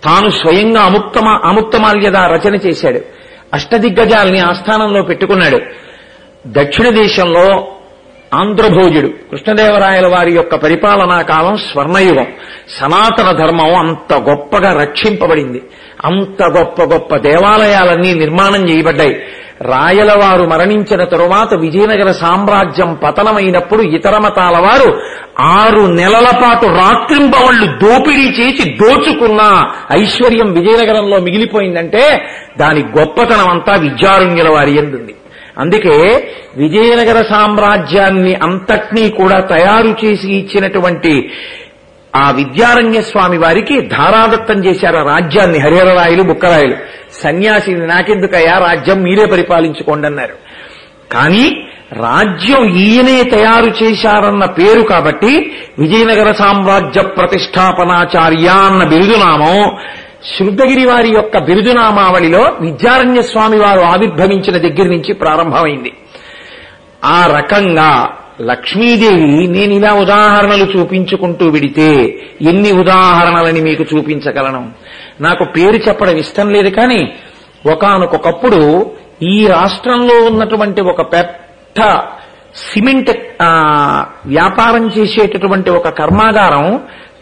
[0.03, 3.01] తాను స్వయంగా అముక్తమ అముక్తమాల్యద రచన చేశాడు.
[3.53, 5.59] అష్టదిగ్గజాల్ని ఆస్థానంలో పెట్టుకున్నాడు.
[6.47, 7.67] దక్షిణ దేశంలో
[8.33, 9.07] ఆంధ్రభోజుడు.
[9.07, 12.27] కృష్ణదేవరాయల వారి యొక్క పరిపాలనా కాలం స్వర్ణయుగం.
[12.79, 15.61] సనాతన ధర్మం అంత గొప్పగా రక్షింపబడింది.
[16.05, 19.23] అంత గొప్ప గొప్ప దేవాలయాలన్నీ నిర్మాణం చేయబడ్డాయి.
[19.61, 25.01] రాయలవారు మరణించిన తరువాత విజయనగర సామ్రాజ్యం పతనమైనప్పుడు ఇతర మతాల వారు
[25.39, 32.25] ఆరు నెలల పాటు రాత్రింబవళ్ళు దోపిడీ చేసి దోచుకున్న ఐశ్వర్యం విజయనగరంలో మిగిలిపోయిందంటే
[32.57, 35.15] దాని గొప్పతనం అంతా విద్యారుణ్యుల వారి ఎందుంది.
[35.57, 41.31] అందుకే విజయనగర సామ్రాజ్యాన్ని అంతటినీ కూడా తయారు చేసి ఇచ్చినటువంటి
[42.15, 46.75] ఆ విద్యారణ్య స్వామి వారికి ధారాదత్తం చేశారు ఆ రాజ్యాన్ని హరిహరరాయలు బుక్కరాయలు.
[47.23, 48.57] సన్యాసిని నాకెందుకయ్యా?
[48.57, 50.33] రాజ్యం మీరే పరిపాలించుకోండి అన్నారు.
[51.11, 59.77] కానీ రాజ్యం ఈయనే తయారు చేశారన్న పేరు కాబట్టి విజయనగర సామ్రాజ్య ప్రతిష్టాపనాచార్య అన్న బిరుదునామం
[60.31, 65.91] శృద్ధగిరి వారి యొక్క బిరుదునామావళిలో విద్యారణ్య స్వామి వారు ఆవిర్భవించిన దగ్గర నుంచి ప్రారంభమైంది.
[67.03, 67.89] ఆ రకంగా
[68.41, 71.89] లక్ష్మీదేవి నేను ఇలా ఉదాహరణలు చూపించుకుంటూ విడితే
[72.41, 74.61] ఎన్ని ఉదాహరణలని మీకు చూపించగలను?
[75.21, 77.01] నాకు పేరు చెప్పడం ఇష్టం లేదు కానీ
[77.71, 78.61] ఒకనకొకప్పుడు
[79.23, 81.79] ఈ రాష్ట్రంలో ఉన్నటువంటి ఒక పెద్ద
[82.55, 83.11] సిమెంట్
[84.25, 86.65] వ్యాపారం చేసేటటువంటి ఒక కర్మాగారం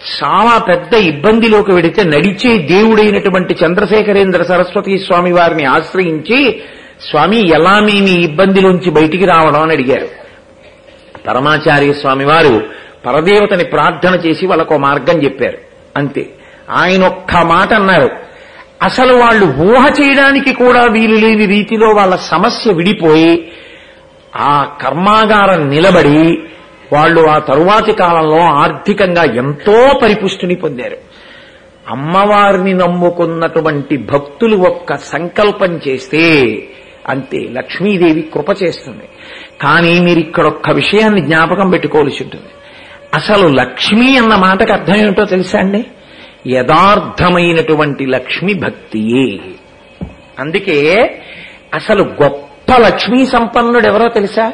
[0.02, 6.62] చాలా పెద్ద ఇబ్బందిలోకి వెడితే నడిచే దేవుడైనటువంటి చంద్రశేఖరేంద్ర సరస్వతి స్వామి వారిని ఆశ్రయించి
[7.10, 10.08] స్వామి ఎలా మేము ఇబ్బందిలోంచి బయటికి రావడం అని అడిగారు.
[11.28, 12.64] పరమాచార్య స్వామి వారు
[13.06, 15.58] పరదేవతని ప్రార్థన చేసి వాళ్ళకు మార్గం చెప్పారు.
[15.98, 16.30] అంతే.
[16.70, 18.10] ఆయన ఒక్క మాట అన్నారు.
[18.84, 23.52] అసలు వాళ్ళు ఊహ చేయడానికి కూడా వీలు లేని రీతిలో వాళ్ళ సమస్య విడిపోయి
[24.36, 26.44] ఆ కర్మాగారం నిలబడి
[26.94, 30.98] వాళ్ళు ఆ తరువాతి కాలంలో ఆర్థికంగా ఎంతో పరిపుష్టిని పొందారు.
[31.88, 36.44] అమ్మవారిని నమ్ముకున్నటువంటి భక్తులు ఒక్క సంకల్పం చేస్తే
[37.10, 39.10] అంతే లక్ష్మీదేవి కృప చేస్తుంది.
[39.62, 42.46] కానీ మీరు ఇక్కడ ఒక్క విషయాన్ని జ్ఞాపకం పెట్టుకోవాల్సి ఉంటుంది.
[43.14, 45.86] అసలు లక్ష్మి అన్న మాటకు అర్థం ఏమిటో తెలుసా అండి?
[46.48, 49.40] యథార్థమైనటువంటి లక్ష్మి భక్తియే.
[50.40, 51.06] అందుకే
[51.74, 54.54] అసలు గొప్ప లక్ష్మీ సంపన్నుడు ఎవరో తెలుసా?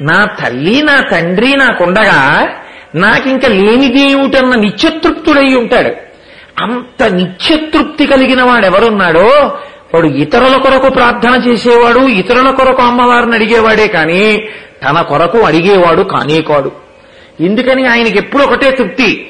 [0.00, 2.48] నా తల్లి నా తండ్రి నాకుండగా
[2.94, 5.90] నాకింక లేనిదేమిటన్న నిత్యతృప్తుడై ఉంటాడు.
[6.62, 9.58] అంత నిత్యతృప్తి కలిగిన వాడు ఎవరున్నాడో
[9.94, 14.48] వాడు ఇతరుల కొరకు ప్రార్థన చేసేవాడు ఇతరుల కొరకు అమ్మవారిని అడిగేవాడే కానీ
[14.82, 16.72] తన కొరకు అడిగేవాడు కానే కాడు.
[17.40, 19.26] ఎందుకని ఆయనకి ఎప్పుడు ఒకటే తృప్తి?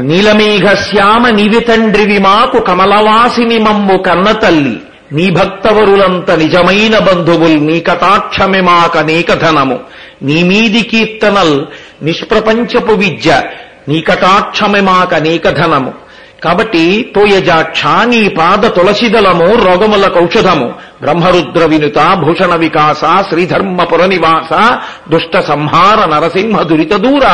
[0.00, 4.76] నీలమేఘ శ్యామ నివి తండ్రివి మాకు కమలవాసిని మమ్ము కన్న తల్లి
[5.12, 9.80] నీ భక్తవరులంత నిజమైన బంధువుల్ నీ కటాక్షమే మాకనేక ధనము
[10.22, 11.64] నీ మీది కీర్తనల్
[12.04, 13.42] నిష్ప్రపంచపు విద్య
[13.88, 16.02] నీ కటాక్షమే మాకనేక ధనము
[16.44, 24.78] కాబట్టి తోయజాక్ష నీ పాద తులసిదలము రోగముల కౌషధము బ్రహ్మరుద్ర వినుత భూషణ వికాస శ్రీధర్మపుర నివాస
[25.10, 27.26] దుష్ట సంహార నరసింహ దురిత దూర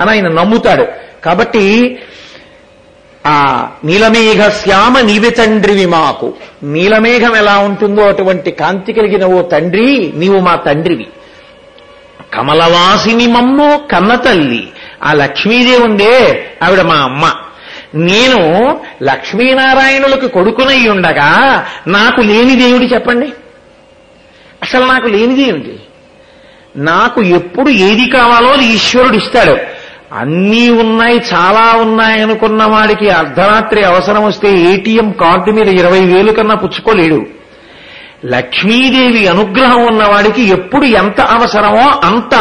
[0.00, 0.86] అని ఆయన నమ్ముతాడు.
[1.24, 1.98] కాబట్టి
[3.26, 6.34] ఆ నీలమేఘ శ్యామ నీవి తండ్రివి మాకు.
[6.62, 11.06] నీలమేఘం ఎలా ఉంటుందో అటువంటి కాంతి కలిగిన ఓ తండ్రి నీవు మా తండ్రివి.
[12.34, 14.68] కమలవాసిని మమ్ము కన్న తల్లి
[15.02, 17.32] ఆ లక్ష్మీదేవి ఉందే ఆవిడ మా అమ్మ.
[17.94, 23.26] నేను లక్ష్మీనారాయణులకు కొడుకునై ఉండగా నాకు లేని దేవుడు చెప్పండి.
[24.62, 25.80] అసలు నాకు లేనిదేమిటి?
[26.76, 29.77] నాకు ఎప్పుడు ఏది కావాలో ఈశ్వరుడు ఇస్తాడు
[30.12, 36.54] అన్నీ ఉన్నాయి చాలా ఉన్నాయి అనుకున్న వాడికి అర్ధరాత్రి అవసరం వస్తే ఏటీఎం కార్డు మీద ఇరవై వేలు కన్నా
[36.54, 37.26] పుచ్చుకోలేడు.
[38.24, 42.34] లక్ష్మీదేవి అనుగ్రహం ఉన్నవాడికి ఎప్పుడు ఎంత అవసరమో అంత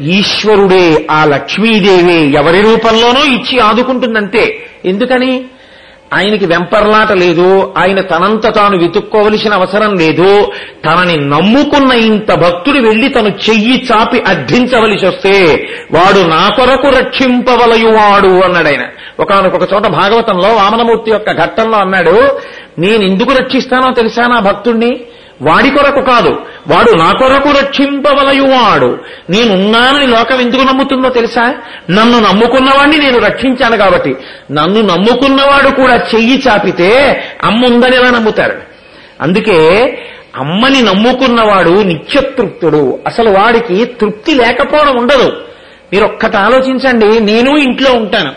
[0.00, 4.66] ఈశ్వరుడే ఆ లక్ష్మీదేవి ఎవరి రూపంలోనూ ఇచ్చి ఆదుకుంటుందంతే.
[4.84, 5.44] ఎందుకని?
[6.16, 10.52] ఆయనకి వెంపర్లాట లేదు ఆయన తనంత తాను వెతుక్కోవలసిన అవసరం లేదు.
[10.84, 18.68] తనని నమ్ముకున్న ఇంత భక్తుడు వెళ్ళి తను చెయ్యి చాపి అర్థించవలసి వస్తే వాడు నా కొరకు రక్షింపవలయువాడు అన్నాడు
[18.68, 18.84] ఆయన.
[19.20, 22.40] ఒకనొక చోట భాగవతంలో వామనమూర్తి యొక్క ఘట్టంలో అన్నాడు
[22.78, 25.00] నేను ఎందుకు రక్షిస్తానో తెలుసా నా భక్తుణ్ణి?
[25.42, 26.38] వాడి కొరకు కాదు.
[26.68, 28.98] వాడు నా కొరకు రక్షింపవలయువాడు.
[29.30, 31.54] నేనున్నానని లోకం ఎందుకు నమ్ముతుందో తెలుసా?
[31.90, 34.16] నన్ను నమ్ముకున్నవాడిని నేను రక్షించాను కాబట్టి.
[34.52, 38.56] నన్ను నమ్ముకున్నవాడు కూడా చెయ్యి చాపితే అమ్ముందని ఎలా నమ్ముతారు?
[39.20, 39.82] అందుకే
[40.36, 42.98] అమ్మని నమ్ముకున్నవాడు నిత్యతృప్తుడు.
[43.06, 45.32] అసలు వాడికి తృప్తి లేకపోవడం ఉండదు.
[45.92, 47.20] మీరు ఒక్కటి ఆలోచించండి.
[47.20, 48.32] నేను ఇంట్లో ఉంటాను.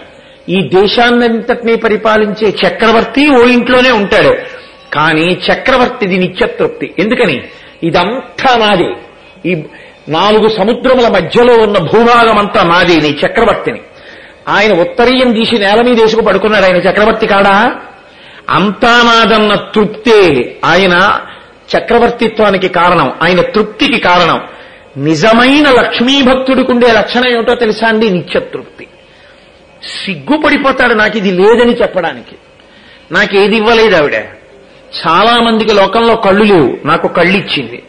[0.49, 4.58] ఈ దేశాన్నంతటినీ పరిపాలించే చక్రవర్తి ఓ ఇంట్లోనే ఉంటాడు.
[4.93, 6.93] కానీ చక్రవర్తిది నిత్యతృప్తి.
[6.99, 7.43] ఎందుకని?
[7.83, 8.93] ఇదంతా నాది.
[9.49, 9.63] ఈ
[10.09, 13.81] నాలుగు సముద్రముల మధ్యలో ఉన్న భూభాగం అంతా నాది నీ చక్రవర్తిని.
[14.47, 17.75] ఆయన ఉత్తరీయం తీసి నేల మీద వేసుకు పడుకున్నాడు ఆయన చక్రవర్తి కాడా?
[18.49, 21.21] అంతా నాదన్న తృప్తే ఆయన
[21.77, 23.13] చక్రవర్తిత్వానికి కారణం.
[23.23, 24.41] ఆయన తృప్తికి కారణం.
[24.97, 28.09] నిజమైన లక్ష్మీభక్తుడికి ఉండే లక్షణం ఏమిటో తెలుసా అండి?
[28.09, 28.87] నిత్యతృప్తి.
[30.05, 30.93] సిగ్గుపడిపోతాడు.
[30.93, 32.35] నాకు ఇది లేదని చెప్పడానికి.
[33.11, 34.15] నాకేది ఇవ్వలేదు ఆవిడ.
[34.97, 36.77] చాలా మందికి లోకంలో కళ్ళు లేవు.
[36.85, 37.83] నాకు కళ్ళు ఇచ్చింది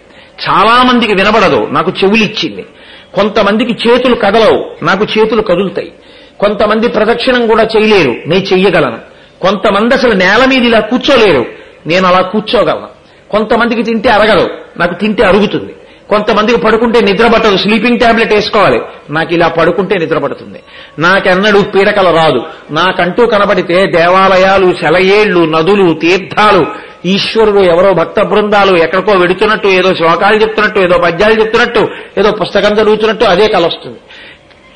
[0.48, 1.68] చాలా మందికి వినబడదు.
[1.70, 2.66] నాకు చెవులు ఇచ్చింది
[3.14, 4.84] కొంతమందికి చేతులు కదలవు.
[4.84, 5.92] నాకు చేతులు కదులుతాయి.
[6.40, 8.10] కొంతమంది ప్రదక్షిణం కూడా చేయలేరు.
[8.10, 8.98] నేను చెయ్యగలను.
[9.40, 11.46] కొంతమంది అసలు నేల మీద ఇలా కూర్చోలేరు.
[11.86, 12.88] నేను అలా కూర్చోగలను.
[13.30, 14.48] కొంతమందికి తింటే అరగదు.
[14.78, 15.74] నాకు తింటే అరుగుతుంది.
[16.08, 17.56] కొంతమందికి పడుకుంటే నిద్ర పట్టదు.
[17.56, 18.80] స్లీపింగ్ టాబ్లెట్ వేసుకోవాలి.
[19.10, 20.60] నాకు ఇలా పడుకుంటే నిద్ర పడుతుంది.
[20.98, 22.42] నాకెన్నడూ పీడకల రాదు.
[22.70, 30.80] నాకంటూ కనబడితే దేవాలయాలు సెలయేళ్ళు నదులు తీర్థాలు ఈశ్వరుడు ఎవరో భక్త బృందాలు ఎక్కడికో వెడుతున్నట్టు ఏదో శ్లోకాలు చెప్తున్నట్టు
[30.80, 33.98] ఏదో పద్యాలు చెప్తున్నట్టు ఏదో పుస్తకం చదువుతున్నట్టు అదే కలొస్తుంది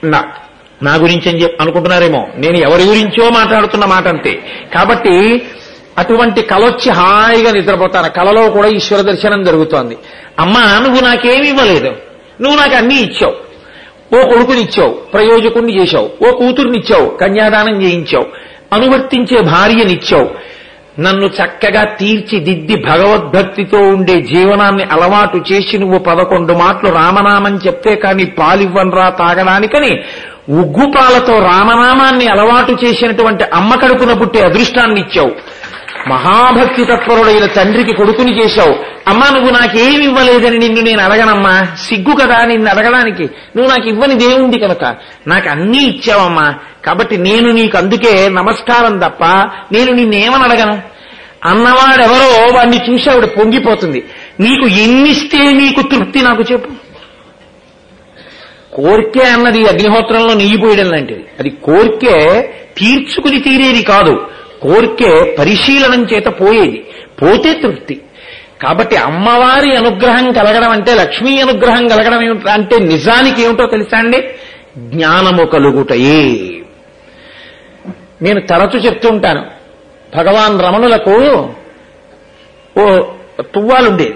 [0.05, 0.25] నా
[0.83, 2.29] నా గురించి అని చెప్పి అనుకుంటున్నారేమో.
[2.37, 4.43] నేను ఎవరి గురించో మాట్లాడుతున్న మాట అంతే.
[4.75, 5.43] కాబట్టి
[5.99, 8.09] అటువంటి కలొచ్చి హాయిగా నిద్రపోతాను.
[8.11, 9.97] కలలో కూడా ఈశ్వర దర్శనం జరుగుతోంది.
[10.39, 11.89] అమ్మా నువ్వు నాకేమి ఇవ్వలేదు.
[12.41, 13.35] నువ్వు నాకు అన్నీ ఇచ్చావు.
[14.17, 16.11] ఓ కొడుకునిచ్చావు ప్రయోజకుణ్ణి చేశావు.
[16.29, 18.27] ఓ కూతుర్నిచ్చావు కన్యాదానం చేయించావు.
[18.73, 20.54] అనువర్తించే భార్యనిచ్చావు
[21.01, 29.09] నన్ను చక్కగా తీర్చిదిద్ది భగవద్భక్తితో ఉండే జీవనాన్ని అలవాటు చేసి నువ్వు పదకొండు మాటలు రామనామని చెప్తే కానీ పాలివ్వనరా
[29.11, 29.93] తాగడానికని
[30.51, 35.33] ఉగ్గుపాలతో రామనామాన్ని అలవాటు చేసినటువంటి అమ్మ కడుపున పుట్టే అదృష్టాన్ని ఇచ్చావు.
[36.09, 38.75] మహాభక్తితత్పరుడైన తండ్రికి కొడుకుని చేశావు.
[39.09, 41.67] అమ్మా నువ్వు నాకేమి ఇవ్వలేదని నిన్ను నేను అడగనమ్మా.
[41.89, 43.23] సిగ్గు కదా నిన్ను అడగడానికి.
[43.23, 44.97] నువ్వు నాకు ఇవ్వని దేవుంది కనుక.
[45.27, 46.55] నాకు అన్నీ ఇచ్చావమ్మా.
[46.85, 49.25] కాబట్టి నేను నీకు అందుకే నమస్కారం తప్ప
[49.73, 50.83] నేను నిన్నేమని అడగను?
[51.45, 54.05] అన్నవాడెవరో వాడిని చూసి ఆవిడ పొంగిపోతుంది.
[54.41, 56.71] నీకు ఎన్నిస్తే నీకు తృప్తి నాకు చెప్పు.
[58.75, 61.25] కోరికే అన్నది అగ్నిహోత్రంలో నెయ్యి పోయడం లాంటిది.
[61.39, 62.41] అది కోరికే
[62.79, 64.21] తీర్చుకుని తీరేది కాదు.
[64.65, 66.87] కోరికే పరిశీలనం చేత పోయేది.
[67.23, 68.01] పోతే తృప్తి.
[68.63, 74.25] కాబట్టి అమ్మవారి అనుగ్రహం కలగడం అంటే లక్ష్మీ అనుగ్రహం కలగడం అంటే నిజానికి ఏమిటో తెలుసా అండి?
[74.79, 76.25] జ్ఞానము కలుగుటయే.
[78.23, 79.47] నేను తరచు చెప్తుంటాను
[80.17, 81.49] భగవాన్ రమణులకు
[82.81, 83.03] ఓ
[83.41, 84.15] తువ్వాలుండేది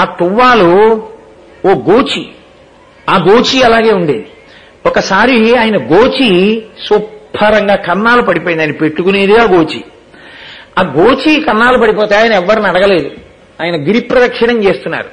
[0.00, 1.02] ఆ తువ్వాలు
[1.66, 2.28] ఓ గోచి.
[3.10, 4.26] ఆ గోచి అలాగే ఉండేది
[4.86, 6.62] ఒకసారి ఆయన గోచి
[7.40, 8.62] శుభ్రంగా కన్నాలు పడిపోయింది.
[8.62, 9.84] ఆయన పెట్టుకునేది ఆ గోచి.
[10.78, 13.10] ఆ గోచి కన్నాలు పడిపోతే ఆయన ఎవరిని అడగలేదు.
[13.62, 15.06] ఆయన గిరి ప్రదక్షిణం చేస్తున్నారు.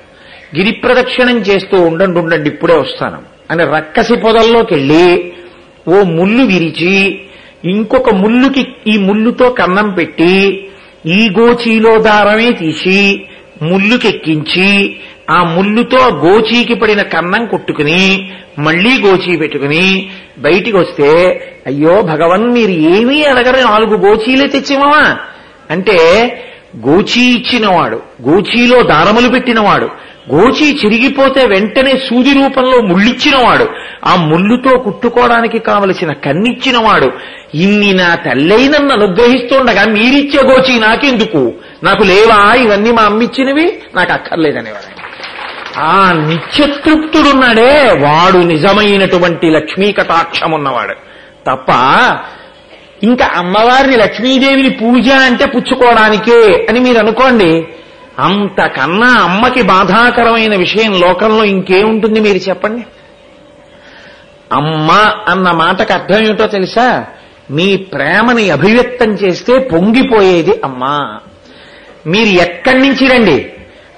[0.57, 3.21] గిరి ప్రదక్షిణం చేస్తూ ఉండండి ఉండండి ఇప్పుడే వస్తాను.
[3.51, 5.33] అని రక్కసి పొదల్లోకి వెళ్ళి
[5.87, 7.19] ఓ ముళ్ళు విరిచి
[7.65, 10.67] ఇంకొక ముళ్ళుకి ఈ ముళ్ళుతో కన్నం పెట్టి
[11.05, 13.25] ఈ గోచీలో దారమే తీసి
[13.63, 14.67] ముల్లుకెక్కించి
[15.29, 18.01] ఆ ముల్లుతో గోచీకి పడిన కన్నం కొట్టుకుని
[18.59, 19.85] మళ్ళీ గోచీ పెట్టుకుని
[20.39, 21.11] బయటికి వస్తే
[21.67, 25.03] అయ్యో భగవన్ మీరు ఏమీ అడగరు నాలుగు గోచీలే తెచ్చిమావా
[25.69, 25.97] అంటే
[26.85, 27.97] గోచీ ఇచ్చినవాడు
[28.27, 29.87] గోచీలో దారములు పెట్టినవాడు
[30.33, 33.65] గోచీ చిరిగిపోతే వెంటనే సూది రూపంలో ముళ్ళిచ్చినవాడు
[34.05, 37.09] ఆ ముళ్ళుతో కుట్టుకోవడానికి కావలసిన కన్నిచ్చినవాడు
[37.55, 41.41] ఇన్ని నా తల్లై నన్ను అనుగ్రహిస్తుండగా మీరిచ్చే గోచీ నాకెందుకు?
[41.83, 42.53] నాకు లేవా?
[42.53, 43.81] ఇవన్నీ మా అమ్మిచ్చినవి?
[43.95, 45.03] నాకు అక్కర్లేదనేవాడు ఆయన.
[45.77, 47.91] ఆ నిత్యతృప్తుడున్నాడే.
[47.99, 50.93] వాడు నిజమైనటువంటి లక్ష్మీ కటాక్షం ఉన్నవాడు
[51.47, 51.71] తప్ప
[53.03, 57.67] ఇంకా అమ్మవారిని లక్ష్మీదేవిని పూజ అంటే పుచ్చుకోవడానికే అని మీరు అనుకోండి
[58.19, 62.85] అంతకన్నా అమ్మకి బాధాకరమైన విషయం లోకంలో ఇంకేముంటుంది మీరు చెప్పండి?
[64.51, 64.91] అమ్మ
[65.27, 67.05] అన్న మాటకు అర్థం ఏమిటో తెలుసా?
[67.51, 71.19] మీ ప్రేమని అభివ్యక్తం చేస్తే పొంగిపోయేది అమ్మా.
[72.07, 73.51] మీరు ఎక్కడి నుంచి రండి?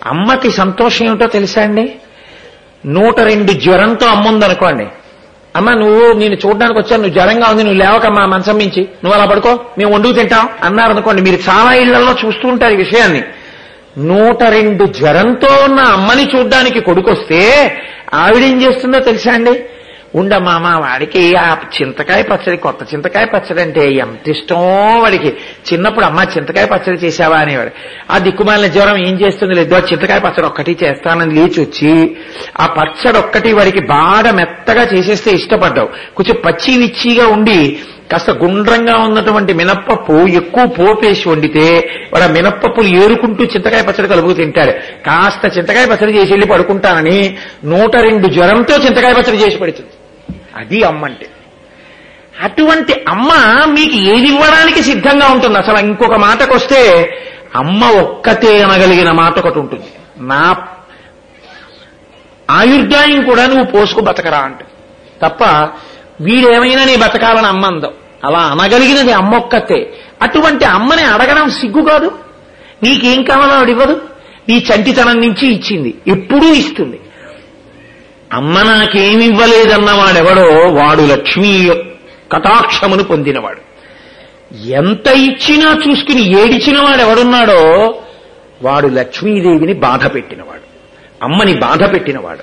[0.06, 1.92] అమ్మకి సంతోషం ఏమిటో తెలుసా అండి?
[2.86, 4.88] నూట రెండు జ్వరంతో అమ్మ ఉందనుకోండి
[5.56, 8.82] అమ్మ నువ్వు నేను చూడడానికి వచ్చాను నువ్వు జ్వరంగా ఉంది నువ్వు లేవకమ్మా మనసం మించి.
[8.82, 13.24] నువ్వు అలా పడుకో మేము వండుకు తింటాం అన్నారు అనుకోండి మీరు చాలా ఇళ్ళలో చూస్తూ ఉంటారు ఈ విషయాన్ని.
[13.98, 17.72] నూట రెండు జ్వరంతో ఉన్న అమ్మని చూడ్డానికి కొడుకొస్తే
[18.14, 19.65] ఆవిడేం చేస్తుందో తెలుసా అండి?
[20.16, 24.56] ఉండమ్మా మా వాడికి ఆ చింతకాయ పచ్చడి కొత్త చింతకాయ పచ్చడి అంటే ఎంత ఇష్టం
[25.02, 25.34] వాడికి?
[25.74, 27.72] చిన్నప్పుడు అమ్మ చింతకాయ పచ్చడి చేసావా అనేవాడు.
[28.12, 32.16] ఆ దిక్కుమాలిన జ్వరం ఏం చేస్తుంది లేదు ఆ చింతకాయ పచ్చడి ఒక్కటి చేస్తానని లేచి వచ్చి
[32.60, 35.90] ఆ పచ్చడి ఒక్కటి వాడికి బాగా మెత్తగా చేసేస్తే ఇష్టపడ్డావు.
[36.16, 37.80] కొంచెం పచ్చి విచ్చిగా ఉండి
[38.12, 44.72] కాస్త గుండ్రంగా ఉన్నటువంటి మినప్పప్పు ఎక్కువ పోపేసి వండితే వాడు ఆ మినప్పప్పులు ఏరుకుంటూ చింతకాయ పచ్చడి కలుపుకు తింటాడు.
[45.06, 49.90] కాస్త చింతకాయ పచ్చడి చేసి వెళ్ళి పడుకుంటానని నూట రెండు జ్వరంతో చింతకాయ పచ్చడి చేసి పడుతుంది.
[50.56, 51.30] అది అమ్మ అంటే
[52.42, 53.30] అటువంటి అమ్మ
[53.72, 55.58] మీకు ఏది ఇవ్వడానికి సిద్ధంగా ఉంటుంది?
[55.58, 57.10] అసలు ఇంకొక మాటకు వస్తే
[57.56, 59.86] అమ్మ ఒక్కతే అనగలిగిన మాట ఒకటి ఉంటుంది.
[60.18, 60.56] నా
[62.50, 64.60] ఆయుర్దాయం కూడా నువ్వు పోసుకు బతకరా అంట.
[65.22, 65.44] తప్ప
[66.22, 67.92] వీడేమైనా నీ బతకాలని అమ్మ అందం.
[68.24, 69.94] అలా అనగలిగినది అమ్మ ఒక్కతే.
[70.22, 72.12] అటువంటి అమ్మని అడగడం సిగ్గు కాదు?
[72.84, 74.02] నీకేం కావాలో ఆవిడ ఇవ్వదు?
[74.50, 75.96] నీ చంటితనం నుంచి ఇచ్చింది.
[76.08, 77.00] ఎప్పుడూ ఇస్తుంది.
[78.34, 81.70] అమ్మ నాకేమివ్వలేదన్నవాడెవడో వాడెవడో వాడు లక్ష్మీ
[82.32, 83.62] కటాక్షమును పొందినవాడు.
[84.68, 87.94] ఎంత ఇచ్చినా చూసుకుని ఏడిచిన వాడెవడున్నాడో
[88.62, 90.62] వాడు లక్ష్మీదేవిని బాధ పెట్టినవాడు.
[91.24, 92.40] అమ్మని బాధ పెట్టినవాడు.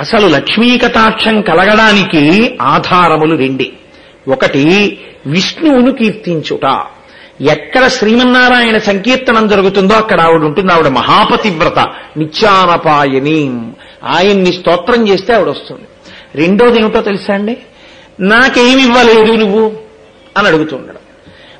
[0.00, 3.66] అసలు లక్ష్మీ కటాక్షం కలగడానికి ఆధారములు రెండే.
[4.28, 6.82] ఒకటి విష్ణువును కీర్తించుట.
[7.50, 10.72] ఎక్కడ శ్రీమన్నారాయణ సంకీర్తనం జరుగుతుందో అక్కడ ఆవిడ ఉంటుంది?
[10.72, 11.78] ఆవిడ మహాపతివ్రత.
[12.16, 13.62] నిత్యానపాయని.
[14.04, 15.82] ఆయన్ని స్తోత్రం చేస్తే ఆవిడ వస్తుంది
[16.34, 17.56] రెండోది ఏమిటో తెలుసా అండి?
[18.20, 19.72] నాకేమి ఇవ్వలేదు నువ్వు?
[20.38, 20.98] అని అడుగుతుండడం.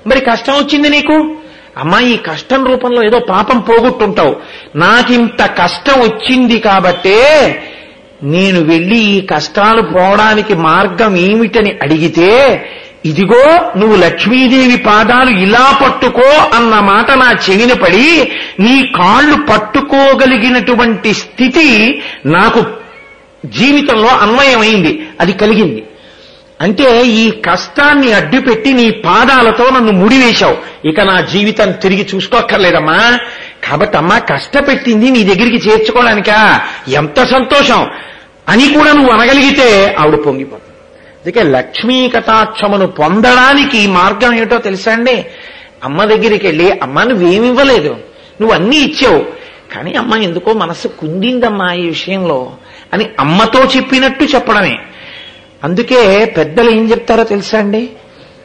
[0.06, 1.36] మరి కష్టం వచ్చింది నీకు?
[1.78, 4.36] అమ్మా ఈ కష్టం రూపంలో ఏదో పాపం పోగొట్టుంటావు.
[4.76, 7.22] నాకింత కష్టం వచ్చింది కాబట్టే
[8.22, 12.64] నేను వెళ్ళి ఈ కష్టాలు పోవడానికి మార్గం ఏమిటని అడిగితే
[13.06, 22.02] ఇదిగో నువ్వు లక్ష్మీదేవి పాదాలు ఇలా పట్టుకో అన్న మాట నా చెవిన పడి నీ కాళ్ళు పట్టుకోగలిగినటువంటి స్థితి
[22.26, 22.64] నాకు
[23.46, 25.08] జీవితంలో అన్వయమైంది.
[25.20, 25.84] అది కలిగింది.
[26.60, 30.88] అంటే ఈ కష్టాన్ని అడ్డుపెట్టి నీ పాదాలతో నన్ను ముడివేశావు.
[30.88, 33.18] ఇక నా జీవితం తిరిగి చూసుకోక్కర్లేదమ్మా.
[33.68, 36.60] కాబట్టి అమ్మా కష్టపెట్టింది నీ దగ్గరికి చేర్చుకోవడానికా?
[36.88, 37.86] ఎంత సంతోషం!
[38.48, 40.67] అని కూడా నువ్వు అనగలిగితే ఆవిడ పొంగిపోతుంది.
[41.28, 45.26] అందుకే లక్ష్మీ కటాక్షమును పొందడానికి మార్గం ఏమిటో తెలుసా అండి
[45.84, 47.96] అమ్మ దగ్గరికి వెళ్ళి అమ్మ నువ్వేమి ఇవ్వలేదు
[48.40, 49.26] నువ్వు అన్నీ ఇచ్చావు.
[49.74, 52.52] కానీ అమ్మ ఎందుకో మనసు కుందిందమ్మా ఈ విషయంలో
[52.92, 54.78] అని అమ్మతో చెప్పినట్టు చెప్పడమే.
[55.64, 57.90] అందుకే పెద్దలు ఏం చెప్తారో తెలుసా అండి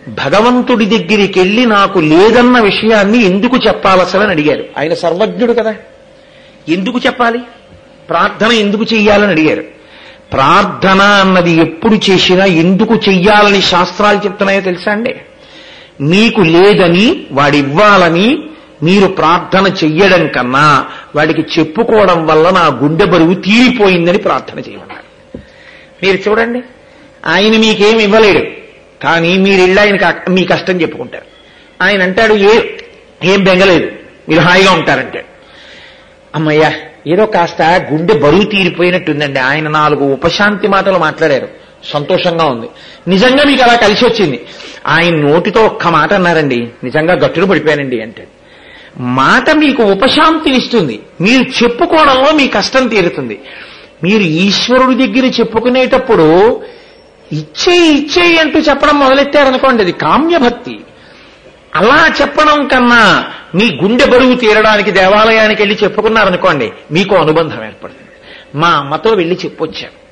[0.08, 4.66] భగవంతుడి దగ్గరికి వెళ్ళి నాకు లేదన్న విషయాన్ని ఎందుకు చెప్పాలసలని అడిగారు.
[4.78, 5.76] ఆయన సర్వజ్ఞుడు కదా.
[6.70, 7.40] ఎందుకు చెప్పాలి?
[8.10, 9.83] ప్రార్థన ఎందుకు చెయ్యాలని అడిగారు.
[10.34, 15.14] ప్రార్థన అన్నది ఎప్పుడు చేసినా ఎందుకు చెయ్యాలని శాస్త్రాలు చెప్తున్నాయో తెలుసా అండి?
[16.02, 18.28] మీకు లేదని వాడివ్వాలని
[18.84, 25.08] మీరు ప్రార్థన చెయ్యడం కన్నా వాడికి చెప్పుకోవడం వల్ల నా గుండె బరువు తీరిపోయిందని ప్రార్థన చేయమన్నాడు
[26.04, 26.62] మీరు చూడండి
[27.26, 28.44] ఆయన మీకేం ఇవ్వలేడు
[29.04, 31.28] కానీ మీరు ఇళ్ళ ఆయనకి మీ కష్టం చెప్పుకుంటారు.
[31.82, 32.54] ఆయన అంటాడు ఏ
[33.24, 33.88] ఏం బెంగలేదు
[34.30, 35.30] మీరు హాయిగా ఉంటారంటాడు
[36.36, 36.72] అమ్మయ్యా
[37.08, 37.62] ఏదో కాస్త
[37.92, 39.40] గుండె బరువు తీరిపోయినట్టుందండి.
[39.40, 41.48] ఆయన నాలుగు ఉపశాంతి మాటలు మాట్లాడారు.
[41.94, 42.68] సంతోషంగా ఉంది.
[43.08, 44.46] నిజంగా మీకు అలా కలిసి వచ్చింది.
[44.88, 46.68] ఆయన నోటితో ఒక్క మాట అన్నారండి.
[46.84, 48.28] నిజంగా గట్టును పడిపోయానండి అంటే.
[48.98, 51.00] మాట మీకు ఉపశాంతినిస్తుంది.
[51.22, 53.40] మీరు చెప్పుకోవడంలో మీ కష్టం తీరుతుంది.
[54.04, 56.62] మీరు ఈశ్వరుడి దగ్గర చెప్పుకునేటప్పుడు
[57.32, 60.80] ఇచ్చే ఇచ్చే అంటూ చెప్పడం మొదలెట్టారనుకోండి అది కామ్యభక్తి.
[61.76, 68.10] అలా చెప్పడం కన్నా మీ గుండె బరువు తీరడానికి దేవాలయానికి వెళ్ళి చెప్పుకున్నారనుకోండి మీకు అనుబంధం ఏర్పడుతుంది.
[68.56, 70.04] మా అమ్మతో వెళ్ళి చెప్పొచ్చాను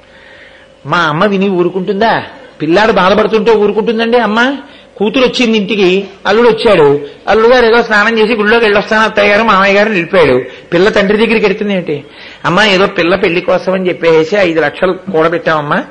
[0.89, 2.23] మా అమ్మ విని ఊరుకుంటుందా?
[2.61, 4.57] పిల్లాడు బాధపడుతుంటే ఊరుకుంటుందండి అమ్మ?
[4.97, 6.99] కూతురు వచ్చింది ఇంటికి అల్లుడు వచ్చాడు.
[7.27, 10.43] అల్లుడు గారు ఏదో స్నానం చేసి గుళ్ళోకి వెళ్ళొస్తాను అత్తయ్య గారు మామయ్య గారు నిలిపాడు.
[10.73, 12.03] పిల్ల తండ్రి దగ్గరికి వెళ్తుంది ఏంటి?
[12.45, 15.83] అమ్మ ఏదో పిల్ల పెళ్ళి కోసం అని చెప్పేసి ఐదు లక్షలు కూడబెట్టామమ్మా.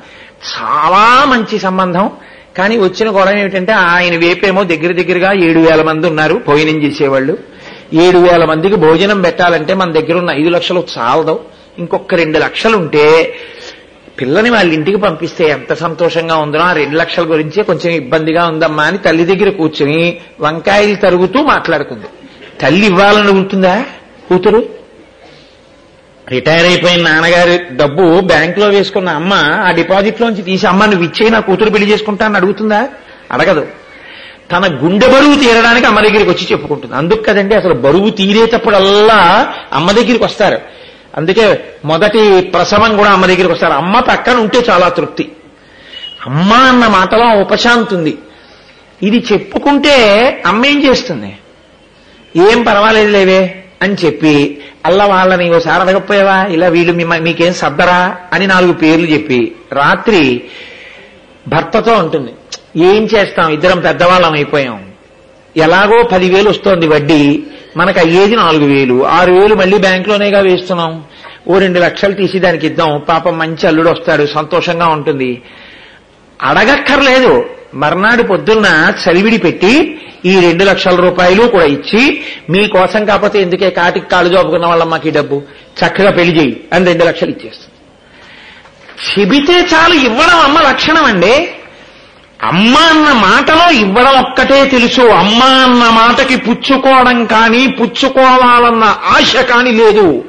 [0.53, 2.11] చాలా మంచి సంబంధం.
[2.57, 7.37] కానీ వచ్చిన గొడవ ఏమిటంటే ఆయన వేపేమో దగ్గర దగ్గరగా ఏడు వేల మంది ఉన్నారు భోజనం చేసేవాళ్ళు.
[7.93, 11.39] ఏడు వేల మందికి భోజనం పెట్టాలంటే మన దగ్గర ఉన్న ఐదు లక్షలు చాలదు.
[11.79, 13.33] ఇంకొక రెండు లక్షలు ఉంటే
[14.21, 18.97] పిల్లని వాళ్ళ ఇంటికి పంపిస్తే ఎంత సంతోషంగా ఉందో ఆ రెండు లక్షల గురించి కొంచెం ఇబ్బందిగా ఉందమ్మా అని
[18.97, 22.05] తల్లి దగ్గర కూర్చుని వంకాయలు తరుగుతూ మాట్లాడుకుంది.
[22.61, 23.85] తల్లి ఇవ్వాలని ఉంటుందా
[24.29, 24.80] కూతురు?
[26.31, 31.39] రిటైర్ అయిపోయిన నాన్నగారి డబ్బు బ్యాంక్లో వేసుకున్న అమ్మ ఆ డిపాజిట్ లోంచి తీసి అమ్మ నువ్వు ఇచ్చే నా
[31.39, 32.87] కూతురు పెళ్ళి చేసుకుంటా అని అడుగుతుందా?
[33.31, 33.67] అడగదు.
[34.51, 36.95] తన గుండె బరువు తీరడానికి అమ్మ దగ్గరికి వచ్చి చెప్పుకుంటుంది.
[36.95, 40.57] అందుకు కదండి అసలు బరువు తీరేటప్పుడల్లా అమ్మ దగ్గరికి వస్తారు.
[41.17, 43.73] అందుకే మొదటి ప్రసవం కూడా అమ్మ దగ్గరికి వస్తారు.
[43.73, 45.31] అమ్మ పక్కన ఉంటే చాలా తృప్తి.
[46.27, 48.17] అమ్మ అన్న మాటలో ఉపశాంతి ఉంది.
[49.03, 49.95] ఇది చెప్పుకుంటే
[50.45, 51.37] అమ్మ ఏం చేస్తుంది?
[52.35, 53.60] ఏం పర్వాలేదు లేవే.
[53.81, 60.43] అని చెప్పి అల్ల వాళ్ళని ఓసారి అడగకపోయావా ఇలా వీళ్ళు మీకేం సర్దరా అని నాలుగు పేర్లు చెప్పి రాత్రి
[61.47, 62.31] భర్తతో ఉంటుంది.
[62.83, 63.51] ఏం చేస్తాం?
[63.51, 64.85] ఇద్దరం పెద్దవాళ్ళం అయిపోయాం.
[65.57, 67.43] ఎలాగో పదివేలు వస్తోంది వడ్డీ.
[67.77, 69.07] మనకు అయ్యేది నాలుగు వేలు.
[69.07, 71.03] ఆరు వేలు మళ్ళీ బ్యాంకులోనేగా వేస్తున్నాం.
[71.47, 73.01] ఓ రెండు లక్షలు తీసి దానికి ఇద్దాం.
[73.09, 74.25] పాపం మంచి అల్లుడు వస్తాడు.
[74.25, 75.41] సంతోషంగా ఉంటుంది.
[76.41, 77.45] అడగక్కర్లేదు.
[77.73, 84.33] మర్నాడు పొద్దున్న చలివిడి పెట్టి ఈ రెండు లక్షల రూపాయలు కూడా ఇచ్చి మీకోసం కాకపోతే ఎందుకే కాటికి కాళ్ళు
[84.33, 85.41] జోపుకున్న వాళ్ళ మాకు ఈ డబ్బు?
[85.85, 87.71] చక్కగా పెళ్ళి చేయి అని రెండు లక్షలు ఇచ్చేస్తుంది.
[89.19, 91.49] చెబితే చాలు ఇవ్వడం అమ్మ లక్షణం అండి.
[92.43, 95.01] అమ్మ అన్న మాటలో ఇవ్వడం ఒక్కటే తెలుసు.
[95.01, 100.23] అమ్మ అన్న మాటకి పుచ్చుకోవడం కానీ పుచ్చుకోవాలన్న ఆశ కానీ లేదు.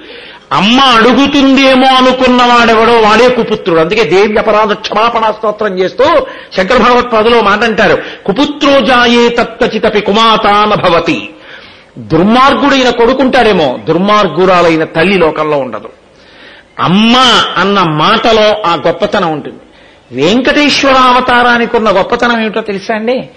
[0.52, 3.80] అమ్మ అడుగుతుందేమో అనుకున్నవాడెవడో వాడే కుపుత్రుడు.
[3.80, 8.02] అందుకే దేవి అపరాధ క్షమాపణ స్తోత్రం చేస్తూ శంకర భగవత్పాదులో మాట అంటారు.
[8.26, 11.30] కుపుత్రో జాయే తత్వచితపి కుమాతాన భవతి.
[11.98, 15.88] దుర్మార్గుడైన కొడుకుంటాడేమో దుర్మార్గురాలైన తల్లి లోకంలో ఉండదు.
[16.80, 17.16] అమ్మ
[17.56, 19.58] అన్న మాటలో ఆ గొప్పతనం ఉంటుంది.
[20.12, 23.28] వెంకటేశ్వర అవతారానికి ఉన్న గొప్పతనం ఏమిటో తెలుసా అండి?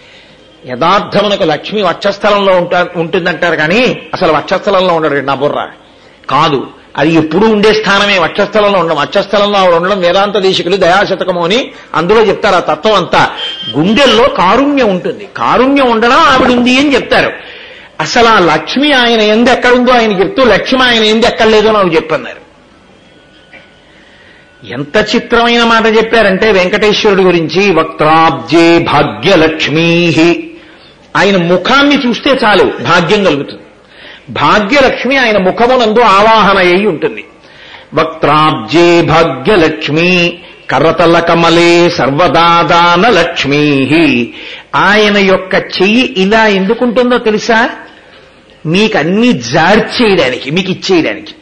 [0.65, 5.67] యథార్థమునకు లక్ష్మి వక్షస్థలంలో ఉంటా ఉంటుందంటారు కానీ అసలు వక్షస్థలంలో ఉండడు నా బుర్ర.
[6.29, 8.97] కాదు అది ఎప్పుడు ఉండే స్థానమే వక్షస్థలంలో ఉండడం.
[8.97, 13.29] వక్షస్థలంలో ఆవిడ ఉండడం వేదాంత దేశికులు దయాశతకము అని అందులో చెప్తారు ఆ తత్వం అంతా.
[13.77, 15.27] గుండెల్లో కారుణ్యం ఉంటుంది.
[15.37, 17.33] కారుణ్యం ఉండడం ఆవిడ ఉంది అని చెప్తారు.
[17.99, 22.45] అసలు ఆ లక్ష్మి ఆయన ఎందు ఎక్కడుందో ఆయన చెప్తూ లక్ష్మి ఆయన ఎందు ఎక్కడలేదో నాకు చెప్పన్నారు.
[24.65, 30.13] ఎంత చిత్రమైన మాట చెప్పారంటే వెంకటేశ్వరుడి గురించి వక్త్రాబ్జే భాగ్యలక్ష్మీ.
[31.17, 33.61] ఆయన ముఖాన్ని చూస్తే చాలు భాగ్యం కలుగుతుంది.
[34.29, 37.25] భాగ్యలక్ష్మి ఆయన ముఖమునందు ఆవాహన అయి ఉంటుంది.
[37.93, 43.87] వక్త్రాబ్జే భాగ్యలక్ష్మి కరతల కమలే సర్వదాదాన లక్ష్మీ
[44.75, 47.69] ఆయన యొక్క చెయ్యి ఇలా ఎందుకుంటుందో తెలుసా?
[48.65, 51.33] మీకు అన్ని జార్చేయడానికి మీకు ఇచ్చేయడానికి